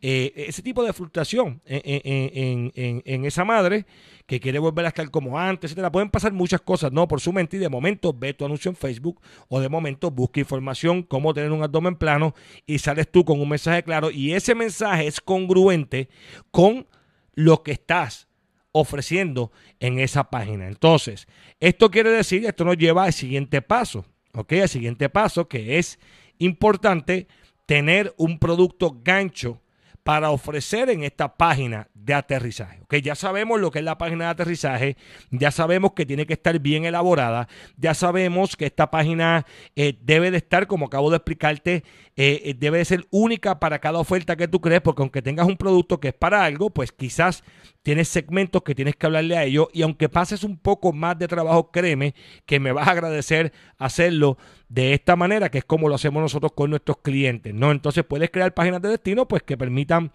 eh, 0.00 0.32
ese 0.36 0.62
tipo 0.62 0.84
de 0.84 0.92
frustración 0.92 1.60
en, 1.66 3.24
esa 3.24 3.44
madre 3.44 3.86
que 4.26 4.38
quiere 4.38 4.60
volver 4.60 4.84
a 4.84 4.90
estar 4.90 5.10
como 5.10 5.40
antes, 5.40 5.76
la 5.76 5.90
Pueden 5.90 6.08
pasar 6.08 6.32
muchas 6.32 6.60
cosas, 6.60 6.92
¿no? 6.92 7.08
Por 7.08 7.20
su 7.20 7.32
mente 7.32 7.56
y 7.56 7.58
de 7.58 7.68
momento 7.68 8.12
ve 8.16 8.32
tu 8.32 8.44
anuncio 8.44 8.68
en 8.68 8.76
Facebook 8.76 9.20
o 9.48 9.58
de 9.58 9.68
momento 9.68 10.12
busca 10.12 10.38
información, 10.38 11.02
cómo 11.02 11.34
tener 11.34 11.50
un 11.50 11.64
abdomen 11.64 11.96
plano 11.96 12.32
y 12.64 12.78
sales 12.78 13.10
tú 13.10 13.24
con 13.24 13.40
un 13.40 13.48
mensaje 13.48 13.82
claro 13.82 14.12
y 14.12 14.34
ese 14.34 14.54
mensaje 14.54 15.08
es 15.08 15.20
congruente 15.20 16.08
con 16.52 16.86
lo 17.34 17.64
que 17.64 17.72
estás 17.72 18.28
ofreciendo 18.76 19.52
en 19.78 20.00
esa 20.00 20.30
página. 20.30 20.66
Entonces, 20.66 21.28
esto 21.60 21.90
quiere 21.90 22.10
decir, 22.10 22.44
esto 22.44 22.64
nos 22.64 22.76
lleva 22.76 23.04
al 23.04 23.12
siguiente 23.12 23.62
paso, 23.62 24.04
¿ok? 24.34 24.52
Al 24.62 24.68
siguiente 24.68 25.08
paso 25.08 25.48
que 25.48 25.78
es 25.78 26.00
importante 26.38 27.28
tener 27.66 28.12
un 28.18 28.40
producto 28.40 29.00
gancho 29.02 29.62
para 30.04 30.30
ofrecer 30.30 30.90
en 30.90 31.02
esta 31.02 31.34
página 31.34 31.88
de 31.94 32.12
aterrizaje. 32.12 32.80
¿ok? 32.82 32.96
Ya 32.96 33.14
sabemos 33.14 33.58
lo 33.58 33.70
que 33.70 33.78
es 33.78 33.84
la 33.84 33.96
página 33.96 34.26
de 34.26 34.30
aterrizaje, 34.30 34.96
ya 35.30 35.50
sabemos 35.50 35.94
que 35.94 36.04
tiene 36.04 36.26
que 36.26 36.34
estar 36.34 36.58
bien 36.58 36.84
elaborada, 36.84 37.48
ya 37.78 37.94
sabemos 37.94 38.54
que 38.54 38.66
esta 38.66 38.90
página 38.90 39.46
eh, 39.74 39.96
debe 40.02 40.30
de 40.30 40.36
estar, 40.36 40.66
como 40.66 40.86
acabo 40.86 41.08
de 41.08 41.16
explicarte, 41.16 41.84
eh, 42.16 42.42
eh, 42.44 42.54
debe 42.56 42.78
de 42.78 42.84
ser 42.84 43.06
única 43.10 43.58
para 43.58 43.78
cada 43.78 43.98
oferta 43.98 44.36
que 44.36 44.46
tú 44.46 44.60
crees, 44.60 44.82
porque 44.82 45.02
aunque 45.02 45.22
tengas 45.22 45.46
un 45.46 45.56
producto 45.56 45.98
que 45.98 46.08
es 46.08 46.14
para 46.14 46.44
algo, 46.44 46.68
pues 46.68 46.92
quizás 46.92 47.42
tienes 47.84 48.08
segmentos 48.08 48.62
que 48.62 48.74
tienes 48.74 48.96
que 48.96 49.06
hablarle 49.06 49.36
a 49.36 49.44
ellos 49.44 49.68
y 49.74 49.82
aunque 49.82 50.08
pases 50.08 50.42
un 50.42 50.56
poco 50.56 50.94
más 50.94 51.18
de 51.18 51.28
trabajo, 51.28 51.70
créeme 51.70 52.14
que 52.46 52.58
me 52.58 52.72
vas 52.72 52.88
a 52.88 52.92
agradecer 52.92 53.52
hacerlo 53.76 54.38
de 54.70 54.94
esta 54.94 55.16
manera, 55.16 55.50
que 55.50 55.58
es 55.58 55.64
como 55.64 55.88
lo 55.88 55.94
hacemos 55.94 56.22
nosotros 56.22 56.52
con 56.52 56.70
nuestros 56.70 56.96
clientes, 57.02 57.54
¿no? 57.54 57.70
Entonces 57.70 58.02
puedes 58.02 58.30
crear 58.30 58.54
páginas 58.54 58.80
de 58.80 58.88
destino 58.88 59.28
pues 59.28 59.42
que 59.42 59.58
permitan 59.58 60.10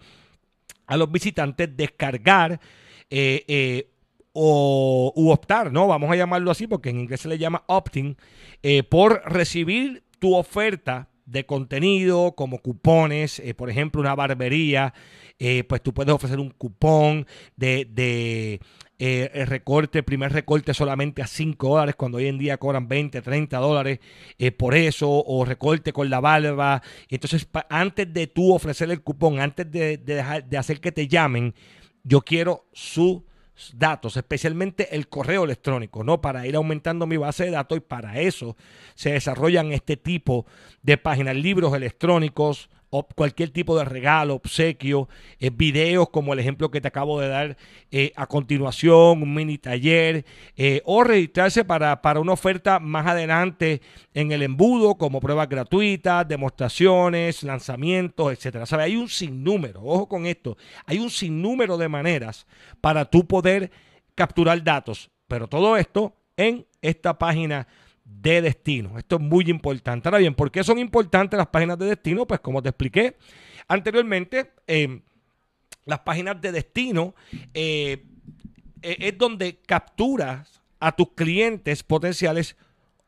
a 0.88 0.96
los 0.96 1.10
visitantes 1.12 1.74
descargar 1.76 2.60
eh, 3.08 3.44
eh, 3.46 3.88
o 4.32 5.12
u 5.14 5.30
optar, 5.30 5.72
¿no? 5.72 5.86
Vamos 5.86 6.10
a 6.10 6.16
llamarlo 6.16 6.50
así 6.50 6.66
porque 6.66 6.90
en 6.90 6.98
inglés 6.98 7.20
se 7.20 7.28
le 7.28 7.38
llama 7.38 7.62
opting, 7.68 8.16
eh, 8.64 8.82
por 8.82 9.22
recibir 9.26 10.02
tu 10.18 10.34
oferta 10.34 11.08
de 11.30 11.46
contenido 11.46 12.34
como 12.36 12.58
cupones, 12.58 13.42
por 13.56 13.70
ejemplo, 13.70 14.00
una 14.00 14.14
barbería, 14.14 14.94
pues 15.68 15.82
tú 15.82 15.94
puedes 15.94 16.12
ofrecer 16.12 16.38
un 16.38 16.50
cupón 16.50 17.26
de, 17.56 17.86
de 17.90 18.60
eh, 19.02 19.46
recorte, 19.46 20.02
primer 20.02 20.30
recorte 20.30 20.74
solamente 20.74 21.22
a 21.22 21.26
5 21.26 21.70
dólares, 21.70 21.94
cuando 21.96 22.18
hoy 22.18 22.26
en 22.26 22.36
día 22.36 22.58
cobran 22.58 22.86
20, 22.86 23.22
30 23.22 23.56
dólares 23.56 23.98
eh, 24.38 24.52
por 24.52 24.74
eso, 24.74 25.08
o 25.08 25.42
recorte 25.46 25.94
con 25.94 26.10
la 26.10 26.20
barba. 26.20 26.82
Entonces, 27.08 27.48
antes 27.70 28.12
de 28.12 28.26
tú 28.26 28.52
ofrecer 28.52 28.90
el 28.90 29.00
cupón, 29.00 29.40
antes 29.40 29.70
de, 29.70 29.96
dejar, 29.96 30.46
de 30.46 30.58
hacer 30.58 30.82
que 30.82 30.92
te 30.92 31.08
llamen, 31.08 31.54
yo 32.04 32.20
quiero 32.20 32.66
sus 32.74 33.22
datos, 33.76 34.16
especialmente 34.16 34.94
el 34.94 35.08
correo 35.08 35.44
electrónico, 35.44 36.04
¿no? 36.04 36.20
Para 36.20 36.46
ir 36.46 36.56
aumentando 36.56 37.06
mi 37.06 37.16
base 37.16 37.44
de 37.44 37.50
datos 37.50 37.78
y 37.78 37.80
para 37.80 38.20
eso 38.20 38.56
se 38.94 39.12
desarrollan 39.12 39.72
este 39.72 39.96
tipo 39.96 40.46
de 40.82 40.98
páginas, 40.98 41.36
libros 41.36 41.74
electrónicos, 41.74 42.70
o 42.90 43.06
cualquier 43.06 43.50
tipo 43.50 43.78
de 43.78 43.84
regalo, 43.84 44.34
obsequio, 44.34 45.08
eh, 45.38 45.50
videos 45.50 46.10
como 46.10 46.32
el 46.32 46.40
ejemplo 46.40 46.70
que 46.70 46.80
te 46.80 46.88
acabo 46.88 47.20
de 47.20 47.28
dar 47.28 47.56
eh, 47.92 48.12
a 48.16 48.26
continuación, 48.26 49.22
un 49.22 49.32
mini 49.32 49.58
taller, 49.58 50.24
eh, 50.56 50.82
o 50.84 51.04
registrarse 51.04 51.64
para, 51.64 52.02
para, 52.02 52.20
una 52.20 52.32
oferta 52.32 52.80
más 52.80 53.06
adelante 53.06 53.80
en 54.12 54.32
el 54.32 54.42
embudo 54.42 54.96
como 54.96 55.20
pruebas 55.20 55.48
gratuitas, 55.48 56.26
demostraciones, 56.26 57.44
lanzamientos, 57.44 58.32
etcétera. 58.32 58.66
¿Sabe? 58.66 58.82
Hay 58.82 58.96
un 58.96 59.08
sinnúmero, 59.08 59.82
ojo 59.84 60.08
con 60.08 60.26
esto, 60.26 60.56
hay 60.84 60.98
un 60.98 61.10
sinnúmero 61.10 61.78
de 61.78 61.88
maneras 61.88 62.46
para 62.80 63.04
tú 63.04 63.26
poder 63.26 63.70
capturar 64.16 64.62
datos, 64.64 65.10
pero 65.28 65.46
todo 65.46 65.76
esto 65.76 66.16
en 66.36 66.66
esta 66.82 67.18
página 67.18 67.68
de 68.20 68.42
destino. 68.42 68.98
Esto 68.98 69.16
es 69.16 69.22
muy 69.22 69.48
importante. 69.48 70.08
Ahora 70.08 70.18
bien, 70.18 70.34
¿por 70.34 70.50
qué 70.50 70.64
son 70.64 70.78
importantes 70.78 71.38
las 71.38 71.46
páginas 71.48 71.78
de 71.78 71.86
destino? 71.86 72.26
Pues 72.26 72.40
como 72.40 72.62
te 72.62 72.68
expliqué 72.68 73.16
anteriormente, 73.68 74.52
eh, 74.66 75.00
las 75.84 76.00
páginas 76.00 76.40
de 76.40 76.52
destino 76.52 77.14
eh, 77.54 78.04
e-, 78.82 78.96
es 79.00 79.16
donde 79.16 79.58
capturas 79.66 80.60
a 80.80 80.92
tus 80.92 81.12
clientes 81.12 81.82
potenciales 81.82 82.56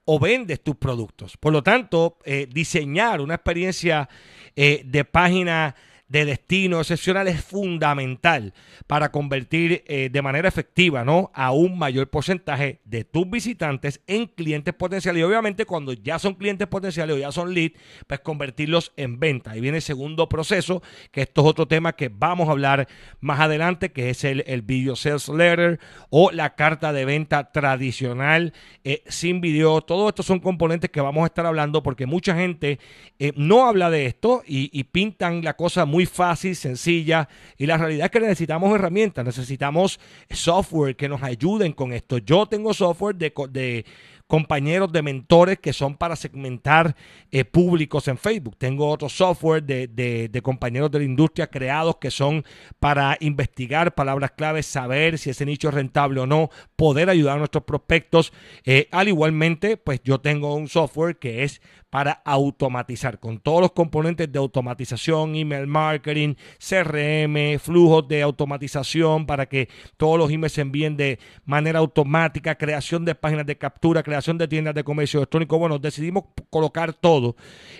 o 0.04 0.18
vendes 0.18 0.62
tus 0.62 0.76
productos. 0.76 1.36
Por 1.36 1.52
lo 1.52 1.62
tanto, 1.62 2.18
eh, 2.24 2.48
diseñar 2.50 3.20
una 3.20 3.34
experiencia 3.34 4.08
de 4.54 5.04
página 5.10 5.74
de 6.12 6.26
destino 6.26 6.78
excepcional 6.78 7.26
es 7.26 7.42
fundamental 7.42 8.52
para 8.86 9.10
convertir 9.10 9.82
eh, 9.86 10.10
de 10.12 10.20
manera 10.20 10.46
efectiva 10.46 11.06
¿no? 11.06 11.30
a 11.34 11.52
un 11.52 11.78
mayor 11.78 12.10
porcentaje 12.10 12.80
de 12.84 13.04
tus 13.04 13.28
visitantes 13.30 14.02
en 14.06 14.26
clientes 14.26 14.74
potenciales. 14.74 15.20
Y 15.20 15.22
obviamente 15.22 15.64
cuando 15.64 15.94
ya 15.94 16.18
son 16.18 16.34
clientes 16.34 16.68
potenciales 16.68 17.16
o 17.16 17.18
ya 17.18 17.32
son 17.32 17.54
leads, 17.54 17.78
pues 18.06 18.20
convertirlos 18.20 18.92
en 18.98 19.18
venta. 19.20 19.56
Y 19.56 19.62
viene 19.62 19.78
el 19.78 19.82
segundo 19.82 20.28
proceso, 20.28 20.82
que 21.12 21.22
esto 21.22 21.40
es 21.40 21.46
otro 21.46 21.66
tema 21.66 21.94
que 21.94 22.10
vamos 22.10 22.46
a 22.48 22.52
hablar 22.52 22.88
más 23.20 23.40
adelante, 23.40 23.90
que 23.92 24.10
es 24.10 24.22
el, 24.24 24.44
el 24.46 24.60
Video 24.60 24.96
Sales 24.96 25.30
Letter 25.30 25.80
o 26.10 26.30
la 26.30 26.54
carta 26.56 26.92
de 26.92 27.06
venta 27.06 27.52
tradicional 27.52 28.52
eh, 28.84 29.02
sin 29.06 29.40
video. 29.40 29.80
Todo 29.80 30.10
esto 30.10 30.22
son 30.22 30.40
componentes 30.40 30.90
que 30.90 31.00
vamos 31.00 31.22
a 31.22 31.26
estar 31.28 31.46
hablando 31.46 31.82
porque 31.82 32.04
mucha 32.04 32.34
gente 32.34 32.78
eh, 33.18 33.32
no 33.34 33.66
habla 33.66 33.88
de 33.88 34.04
esto 34.04 34.42
y 34.46 34.84
pintan 34.84 35.42
la 35.42 35.56
cosa 35.56 35.86
muy 35.86 36.01
fácil, 36.06 36.56
sencilla. 36.56 37.28
Y 37.56 37.66
la 37.66 37.76
realidad 37.76 38.06
es 38.06 38.10
que 38.10 38.20
necesitamos 38.20 38.74
herramientas, 38.74 39.24
necesitamos 39.24 39.98
software 40.30 40.96
que 40.96 41.08
nos 41.08 41.22
ayuden 41.22 41.72
con 41.72 41.92
esto. 41.92 42.18
Yo 42.18 42.46
tengo 42.46 42.74
software 42.74 43.16
de, 43.16 43.32
de 43.50 43.84
compañeros 44.32 44.90
de 44.90 45.02
mentores 45.02 45.58
que 45.58 45.74
son 45.74 45.94
para 45.94 46.16
segmentar 46.16 46.96
eh, 47.30 47.44
públicos 47.44 48.08
en 48.08 48.16
Facebook. 48.16 48.56
Tengo 48.56 48.88
otro 48.88 49.10
software 49.10 49.62
de, 49.62 50.40
compañeros 50.42 50.90
de 50.90 51.00
la 51.00 51.04
industria 51.04 51.48
creados 51.48 51.96
que 51.96 52.10
son 52.10 52.42
para 52.80 53.18
investigar 53.20 53.94
palabras 53.94 54.30
claves, 54.30 54.64
saber 54.64 55.18
si 55.18 55.28
ese 55.28 55.44
nicho 55.44 55.68
es 55.68 55.74
rentable 55.74 56.18
o 56.18 56.26
no, 56.26 56.48
poder 56.76 57.10
ayudar 57.10 57.36
a 57.36 57.40
nuestros 57.40 57.64
prospectos. 57.64 58.32
Eh, 58.64 58.88
al 58.90 59.08
igualmente, 59.08 59.76
pues 59.76 60.00
yo 60.02 60.18
tengo 60.22 60.54
un 60.54 60.66
software 60.66 61.18
que 61.18 61.44
es 61.44 61.60
para 61.90 62.22
automatizar 62.24 63.20
con 63.20 63.38
todos 63.38 63.60
los 63.60 63.72
componentes 63.72 64.32
de 64.32 64.38
automatización, 64.38 65.36
email 65.36 65.66
marketing, 65.66 66.36
CRM, 66.58 67.58
flujos 67.58 68.08
de 68.08 68.22
automatización 68.22 69.26
para 69.26 69.44
que 69.44 69.68
todos 69.98 70.18
los 70.18 70.30
emails 70.30 70.54
se 70.54 70.62
envíen 70.62 70.96
de 70.96 71.18
manera 71.44 71.80
automática, 71.80 72.54
creación 72.54 73.04
de 73.04 73.14
páginas 73.14 73.44
de 73.44 73.58
captura, 73.58 74.02
creación 74.02 74.21
de 74.22 74.48
tiendas 74.48 74.74
de 74.74 74.84
comercio 74.84 75.20
electrónico. 75.20 75.58
Bueno, 75.58 75.78
decidimos 75.78 76.24
colocar 76.50 76.92
todo 76.94 77.36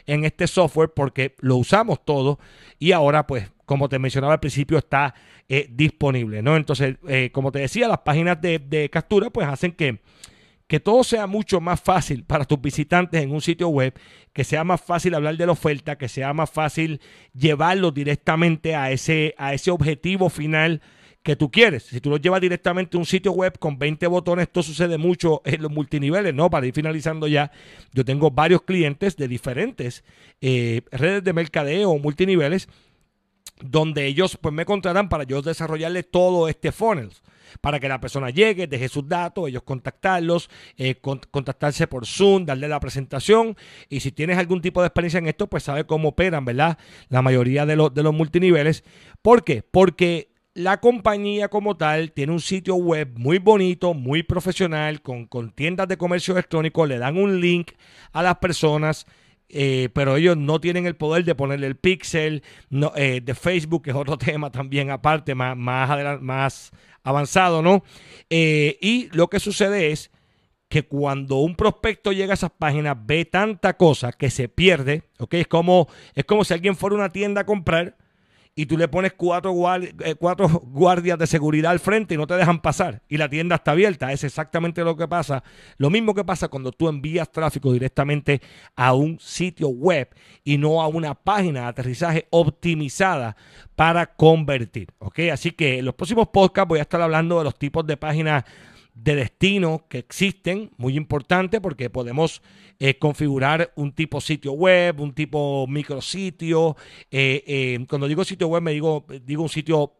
en 0.07 0.25
este 0.25 0.47
software 0.47 0.91
porque 0.95 1.35
lo 1.41 1.57
usamos 1.57 2.05
todo 2.05 2.39
y 2.79 2.93
ahora 2.93 3.27
pues 3.27 3.51
como 3.73 3.89
te 3.89 3.99
mencionaba 3.99 4.35
al 4.35 4.41
principio, 4.41 4.77
está 4.77 5.15
eh, 5.49 5.67
disponible, 5.71 6.43
¿no? 6.43 6.57
Entonces, 6.57 6.97
eh, 7.09 7.31
como 7.33 7.51
te 7.51 7.61
decía, 7.61 7.89
las 7.89 8.01
páginas 8.01 8.39
de, 8.41 8.91
captura 8.93 9.31
pues 9.31 9.49
hacen 9.49 9.73
que, 9.73 10.01
que 10.67 10.79
todo 10.79 11.03
sea 11.05 11.27
mucho 11.27 11.59
más 11.59 11.81
fácil 11.81 12.23
para 12.23 12.45
tus 12.45 12.61
visitantes 12.61 13.23
en 13.23 13.33
un 13.33 13.41
sitio 13.41 13.69
web, 13.69 13.95
que 14.35 14.45
sea 14.45 14.63
más 14.63 14.81
fácil 14.81 15.15
hablar 15.15 15.39
de 15.39 15.47
la 15.47 15.53
oferta, 15.53 15.97
que 15.97 16.11
sea 16.11 16.35
más 16.35 16.51
fácil 16.51 17.01
llevarlo 17.33 17.93
directamente 17.93 18.75
a 18.75 18.91
ese, 18.91 19.35
a 19.39 19.55
ese 19.55 19.71
objetivo 19.71 20.29
final 20.29 20.83
que 21.23 21.37
tú 21.37 21.51
quieres. 21.51 21.85
Si 21.85 22.01
tú 22.01 22.11
lo 22.11 22.17
llevas 22.17 22.41
directamente 22.41 22.97
a 22.97 23.01
un 23.01 23.07
sitio 23.07 23.33
web 23.33 23.59
con 23.59 23.79
20 23.79 24.07
botones, 24.09 24.45
esto 24.45 24.63
sucede 24.63 24.99
mucho 24.99 25.41
en 25.45 25.63
los 25.63 25.71
multiniveles, 25.71 26.35
¿no? 26.35 26.51
Para 26.51 26.67
ir 26.67 26.75
finalizando 26.75 27.29
ya, 27.29 27.53
yo 27.93 28.05
tengo 28.05 28.31
varios 28.31 28.63
clientes 28.63 29.17
de 29.17 29.29
diferentes 29.29 30.05
eh, 30.41 30.83
redes 30.91 31.23
de 31.23 31.33
mercadeo 31.33 31.91
o 31.91 31.99
multiniveles 31.99 32.69
donde 33.61 34.07
ellos 34.07 34.37
pues 34.41 34.53
me 34.53 34.65
contratan 34.65 35.09
para 35.09 35.25
yo 35.25 35.41
desarrollarle 35.41 36.03
todo 36.03 36.49
este 36.49 36.73
funnel 36.73 37.11
para 37.61 37.79
que 37.79 37.89
la 37.89 38.01
persona 38.01 38.31
llegue, 38.31 38.67
deje 38.67 38.89
sus 38.89 39.07
datos, 39.07 39.49
ellos 39.49 39.63
contactarlos, 39.63 40.49
eh, 40.79 40.97
contactarse 40.97 41.87
por 41.87 42.07
Zoom, 42.07 42.47
darle 42.47 42.67
la 42.67 42.81
presentación 42.81 43.57
y 43.89 44.01
si 44.01 44.11
tienes 44.11 44.39
algún 44.39 44.63
tipo 44.63 44.81
de 44.81 44.87
experiencia 44.87 45.19
en 45.19 45.29
esto, 45.29 45.47
pues 45.47 45.63
sabe 45.63 45.85
cómo 45.85 46.09
operan, 46.09 46.45
¿verdad? 46.45 46.79
La 47.09 47.21
mayoría 47.23 47.67
de, 47.67 47.77
los, 47.77 47.93
de 47.93 48.03
los 48.03 48.15
multiniveles. 48.15 48.85
¿Por 49.21 49.45
qué? 49.45 49.63
Porque 49.63 50.32
la 50.55 50.81
compañía 50.81 51.49
como 51.49 51.77
tal 51.77 52.13
tiene 52.13 52.33
un 52.33 52.41
sitio 52.41 52.75
web 52.77 53.13
muy 53.17 53.39
bonito, 53.39 53.95
muy 53.95 54.23
profesional, 54.23 55.01
con, 55.01 55.29
tiendas 55.55 55.89
de 55.89 55.97
comercio 55.97 56.33
electrónico, 56.35 56.87
le 56.87 56.99
dan 56.99 57.17
un 57.17 57.41
link 57.41 57.73
a 58.13 58.23
las 58.23 58.37
personas. 58.37 59.07
Eh, 59.55 59.91
pero 59.93 60.17
ellos 60.17 60.35
no 60.39 60.63
tienen 60.63 60.87
el 60.87 60.97
poder 60.97 61.25
de 61.25 61.35
ponerle 61.35 61.67
el 61.67 61.77
pixel 61.77 62.43
eh, 62.97 63.21
de 63.23 63.35
Facebook, 63.35 63.83
que 63.83 63.91
es 63.91 63.97
otro 63.97 64.17
tema 64.19 64.51
también 64.51 64.91
aparte, 64.91 65.35
más, 65.35 65.57
más, 65.57 66.23
más 66.23 66.71
avanzado, 67.03 67.61
¿no? 67.61 67.85
Eh, 68.31 68.79
y 68.81 69.09
lo 69.13 69.29
que 69.29 69.41
sucede 69.41 69.93
es 69.93 70.11
que 70.71 70.85
cuando 70.85 71.37
un 71.37 71.55
prospecto 71.55 72.13
llega 72.13 72.33
a 72.33 72.35
esas 72.35 72.53
páginas, 72.53 72.97
ve 73.05 73.27
tanta 73.27 73.77
cosa 73.77 74.13
que 74.13 74.31
se 74.31 74.49
pierde, 74.49 75.03
¿ok? 75.19 75.35
Es 75.35 75.49
como, 75.49 75.87
es 76.15 76.25
como 76.25 76.45
si 76.45 76.55
alguien 76.55 76.75
fuera 76.75 76.97
a 76.97 77.01
una 77.01 77.11
tienda 77.11 77.43
a 77.43 77.47
comprar 77.47 77.99
y 78.55 78.67
tú 78.67 78.77
le 78.77 78.87
pones 78.87 79.15
cuatro, 79.15 79.55
eh, 79.81 80.15
cuatro 80.15 80.47
guardias 80.49 81.19
de 81.19 81.27
seguridad 81.27 81.73
al 81.73 81.81
frente 81.81 82.15
y 82.15 82.19
no 82.19 82.27
te 82.27 82.35
dejan 82.35 82.61
pasar 82.61 83.03
y 83.09 83.17
la 83.17 83.29
tienda 83.29 83.57
está 83.57 83.71
abierta. 83.71 84.13
Es 84.13 84.25
exactamente 84.25 84.85
lo 84.85 84.97
que 84.97 85.09
pasa. 85.09 85.43
Lo 85.79 85.89
mismo 85.89 86.15
que 86.15 86.25
pasa 86.25 86.49
cuando 86.49 86.71
tú 86.71 86.89
envías 86.89 87.33
tráfico 87.33 87.73
directamente 87.73 88.43
a 88.77 88.93
un 88.93 89.19
sitio 89.21 89.69
web 89.69 90.09
y 90.45 90.59
no 90.59 90.83
a 90.83 90.89
una 90.89 91.15
página 91.15 91.63
de 91.63 91.67
aterrizaje 91.67 92.27
optimizada 92.31 93.37
para 93.75 94.07
convertir. 94.15 94.89
¿ok? 94.99 95.21
Así 95.33 95.53
que 95.53 95.79
en 95.79 95.87
los 95.87 95.95
próximos 95.95 96.29
podcasts 96.29 96.69
voy 96.69 96.81
a 96.81 96.83
estar 96.83 97.01
hablando 97.01 97.39
de 97.39 97.45
los 97.45 97.59
tipos 97.59 97.87
de 97.87 97.97
páginas 97.97 98.45
de 98.95 99.17
destino 99.17 99.87
que 99.89 99.99
existen, 99.99 100.71
muy 100.77 100.97
importante 100.97 101.61
porque 101.61 101.91
podemos 101.91 102.43
eh, 102.79 102.99
configurar 102.99 103.73
un 103.77 103.93
tipo 103.93 104.21
sitio 104.21 104.53
web, 104.53 105.01
un 105.01 105.15
tipo 105.15 105.67
micrositio. 105.69 106.77
Eh, 107.11 107.43
eh, 107.47 107.87
cuando 107.89 108.09
digo 108.09 108.25
sitio 108.25 108.49
web 108.49 108.63
me 108.63 108.73
digo, 108.73 109.07
digo 109.25 109.43
un 109.43 109.49
sitio 109.49 109.95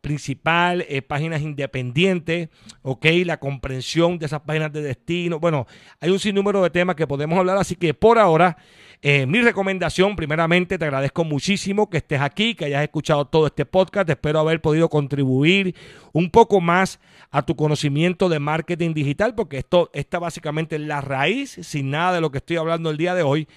principal, 0.00 0.84
páginas 1.08 1.42
independientes, 1.42 2.48
ok, 2.82 3.06
la 3.24 3.38
comprensión 3.38 4.18
de 4.18 4.26
esas 4.26 4.40
páginas 4.40 4.72
de 4.72 4.82
destino. 4.82 5.40
Bueno, 5.40 5.66
hay 6.00 6.10
un 6.10 6.18
sinnúmero 6.18 6.62
de 6.62 6.70
temas 6.70 6.96
que 6.96 7.06
podemos 7.06 7.38
hablar, 7.38 7.56
así 7.56 7.76
que 7.76 7.94
por 7.94 8.18
ahora 8.18 8.56
eh, 9.02 9.26
mi 9.26 9.40
recomendación, 9.40 10.16
primeramente, 10.16 10.78
te 10.78 10.84
agradezco 10.84 11.24
muchísimo 11.24 11.90
que 11.90 11.98
estés 11.98 12.20
aquí, 12.20 12.54
que 12.54 12.64
hayas 12.64 12.82
escuchado 12.82 13.26
todo 13.26 13.46
este 13.46 13.66
podcast. 13.66 14.08
Espero 14.08 14.40
haber 14.40 14.60
podido 14.60 14.88
contribuir 14.88 15.74
un 16.12 16.30
poco 16.30 16.60
más 16.60 16.98
a 17.30 17.42
tu 17.44 17.56
conocimiento 17.56 18.28
de 18.28 18.38
marketing 18.38 18.94
digital, 18.94 19.34
porque 19.34 19.58
esto, 19.58 19.90
esta 19.92 20.18
básicamente 20.18 20.78
la 20.78 21.00
raíz, 21.00 21.58
sin 21.62 21.90
nada 21.90 22.14
de 22.14 22.20
lo 22.20 22.30
que 22.30 22.38
estoy 22.38 22.56
hablando 22.56 22.90
el 22.90 22.96
día 22.96 23.14
de 23.14 23.22
hoy 23.22 23.48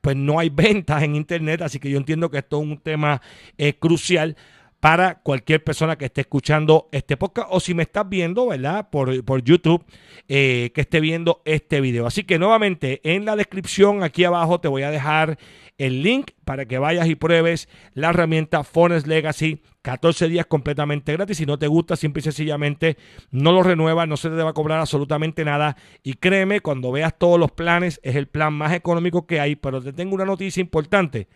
pues 0.00 0.14
no 0.14 0.38
hay 0.38 0.48
ventas 0.54 1.02
en 1.02 1.16
internet, 1.16 1.60
así 1.62 1.78
que 1.78 1.90
yo 1.90 1.98
entiendo 1.98 2.30
que 2.30 2.38
esto 2.38 2.58
es 2.58 2.68
un 2.68 2.78
tema 2.78 3.20
eh, 3.56 3.74
crucial 3.74 4.36
para 4.80 5.16
cualquier 5.22 5.64
persona 5.64 5.98
que 5.98 6.04
esté 6.04 6.20
escuchando 6.20 6.88
este 6.92 7.16
podcast 7.16 7.48
o 7.50 7.58
si 7.58 7.74
me 7.74 7.82
estás 7.82 8.08
viendo, 8.08 8.46
¿verdad? 8.46 8.88
Por, 8.90 9.24
por 9.24 9.42
YouTube, 9.42 9.84
eh, 10.28 10.70
que 10.72 10.82
esté 10.82 11.00
viendo 11.00 11.42
este 11.44 11.80
video. 11.80 12.06
Así 12.06 12.22
que 12.22 12.38
nuevamente 12.38 13.00
en 13.02 13.24
la 13.24 13.34
descripción 13.34 14.04
aquí 14.04 14.24
abajo 14.24 14.60
te 14.60 14.68
voy 14.68 14.82
a 14.82 14.90
dejar 14.90 15.38
el 15.78 16.02
link 16.02 16.30
para 16.44 16.66
que 16.66 16.78
vayas 16.78 17.08
y 17.08 17.16
pruebes 17.16 17.68
la 17.94 18.10
herramienta 18.10 18.62
Forest 18.62 19.06
Legacy. 19.06 19.62
14 19.82 20.28
días 20.28 20.46
completamente 20.46 21.12
gratis. 21.12 21.38
Si 21.38 21.46
no 21.46 21.58
te 21.58 21.66
gusta, 21.66 21.96
simple 21.96 22.20
y 22.20 22.24
sencillamente 22.24 22.98
no 23.30 23.52
lo 23.52 23.62
renuevas, 23.62 24.06
no 24.06 24.16
se 24.16 24.28
te 24.28 24.36
va 24.36 24.50
a 24.50 24.54
cobrar 24.54 24.80
absolutamente 24.80 25.44
nada. 25.44 25.76
Y 26.02 26.14
créeme, 26.14 26.60
cuando 26.60 26.92
veas 26.92 27.16
todos 27.16 27.40
los 27.40 27.52
planes, 27.52 27.98
es 28.02 28.14
el 28.14 28.26
plan 28.26 28.52
más 28.52 28.72
económico 28.74 29.26
que 29.26 29.40
hay. 29.40 29.56
Pero 29.56 29.80
te 29.80 29.92
tengo 29.92 30.14
una 30.14 30.24
noticia 30.26 30.60
importante: 30.60 31.28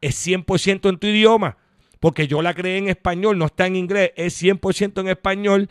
es 0.00 0.26
100% 0.26 0.88
en 0.88 0.98
tu 0.98 1.08
idioma 1.08 1.58
porque 2.00 2.26
yo 2.26 2.42
la 2.42 2.54
creé 2.54 2.78
en 2.78 2.88
español, 2.88 3.38
no 3.38 3.46
está 3.46 3.66
en 3.66 3.76
inglés, 3.76 4.12
es 4.16 4.42
100% 4.42 5.00
en 5.00 5.08
español 5.08 5.68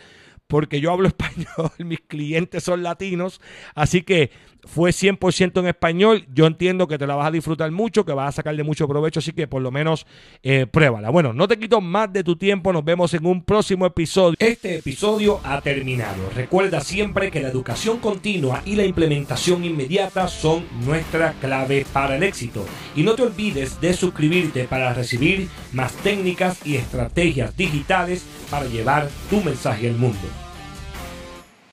porque 0.47 0.81
yo 0.81 0.91
hablo 0.91 1.07
español, 1.09 1.71
mis 1.79 2.01
clientes 2.01 2.63
son 2.63 2.81
latinos, 2.83 3.41
así 3.75 4.03
que 4.03 4.31
fue 4.65 4.91
100% 4.91 5.59
en 5.59 5.67
español. 5.67 6.25
Yo 6.33 6.45
entiendo 6.45 6.87
que 6.87 6.97
te 6.97 7.07
la 7.07 7.15
vas 7.15 7.27
a 7.27 7.31
disfrutar 7.31 7.71
mucho, 7.71 8.05
que 8.05 8.13
vas 8.13 8.29
a 8.29 8.31
sacarle 8.37 8.63
mucho 8.63 8.87
provecho, 8.87 9.19
así 9.19 9.31
que 9.31 9.47
por 9.47 9.61
lo 9.61 9.71
menos 9.71 10.05
eh, 10.43 10.65
pruébala. 10.67 11.09
Bueno, 11.09 11.33
no 11.33 11.47
te 11.47 11.57
quito 11.57 11.81
más 11.81 12.11
de 12.11 12.23
tu 12.23 12.35
tiempo, 12.35 12.73
nos 12.73 12.83
vemos 12.83 13.13
en 13.13 13.25
un 13.25 13.43
próximo 13.43 13.85
episodio. 13.85 14.35
Este 14.39 14.75
episodio 14.75 15.39
ha 15.43 15.61
terminado. 15.61 16.29
Recuerda 16.35 16.81
siempre 16.81 17.31
que 17.31 17.41
la 17.41 17.49
educación 17.49 17.99
continua 17.99 18.61
y 18.65 18.75
la 18.75 18.85
implementación 18.85 19.63
inmediata 19.63 20.27
son 20.27 20.65
nuestra 20.85 21.33
clave 21.33 21.85
para 21.91 22.15
el 22.15 22.23
éxito. 22.23 22.65
Y 22.95 23.03
no 23.03 23.15
te 23.15 23.23
olvides 23.23 23.79
de 23.81 23.93
suscribirte 23.93 24.65
para 24.65 24.93
recibir 24.93 25.47
más 25.73 25.93
técnicas 25.93 26.65
y 26.65 26.75
estrategias 26.75 27.55
digitales 27.55 28.25
para 28.49 28.65
llevar 28.65 29.09
tu 29.29 29.41
mensaje 29.41 29.89
al 29.89 29.95
mundo. 29.95 30.48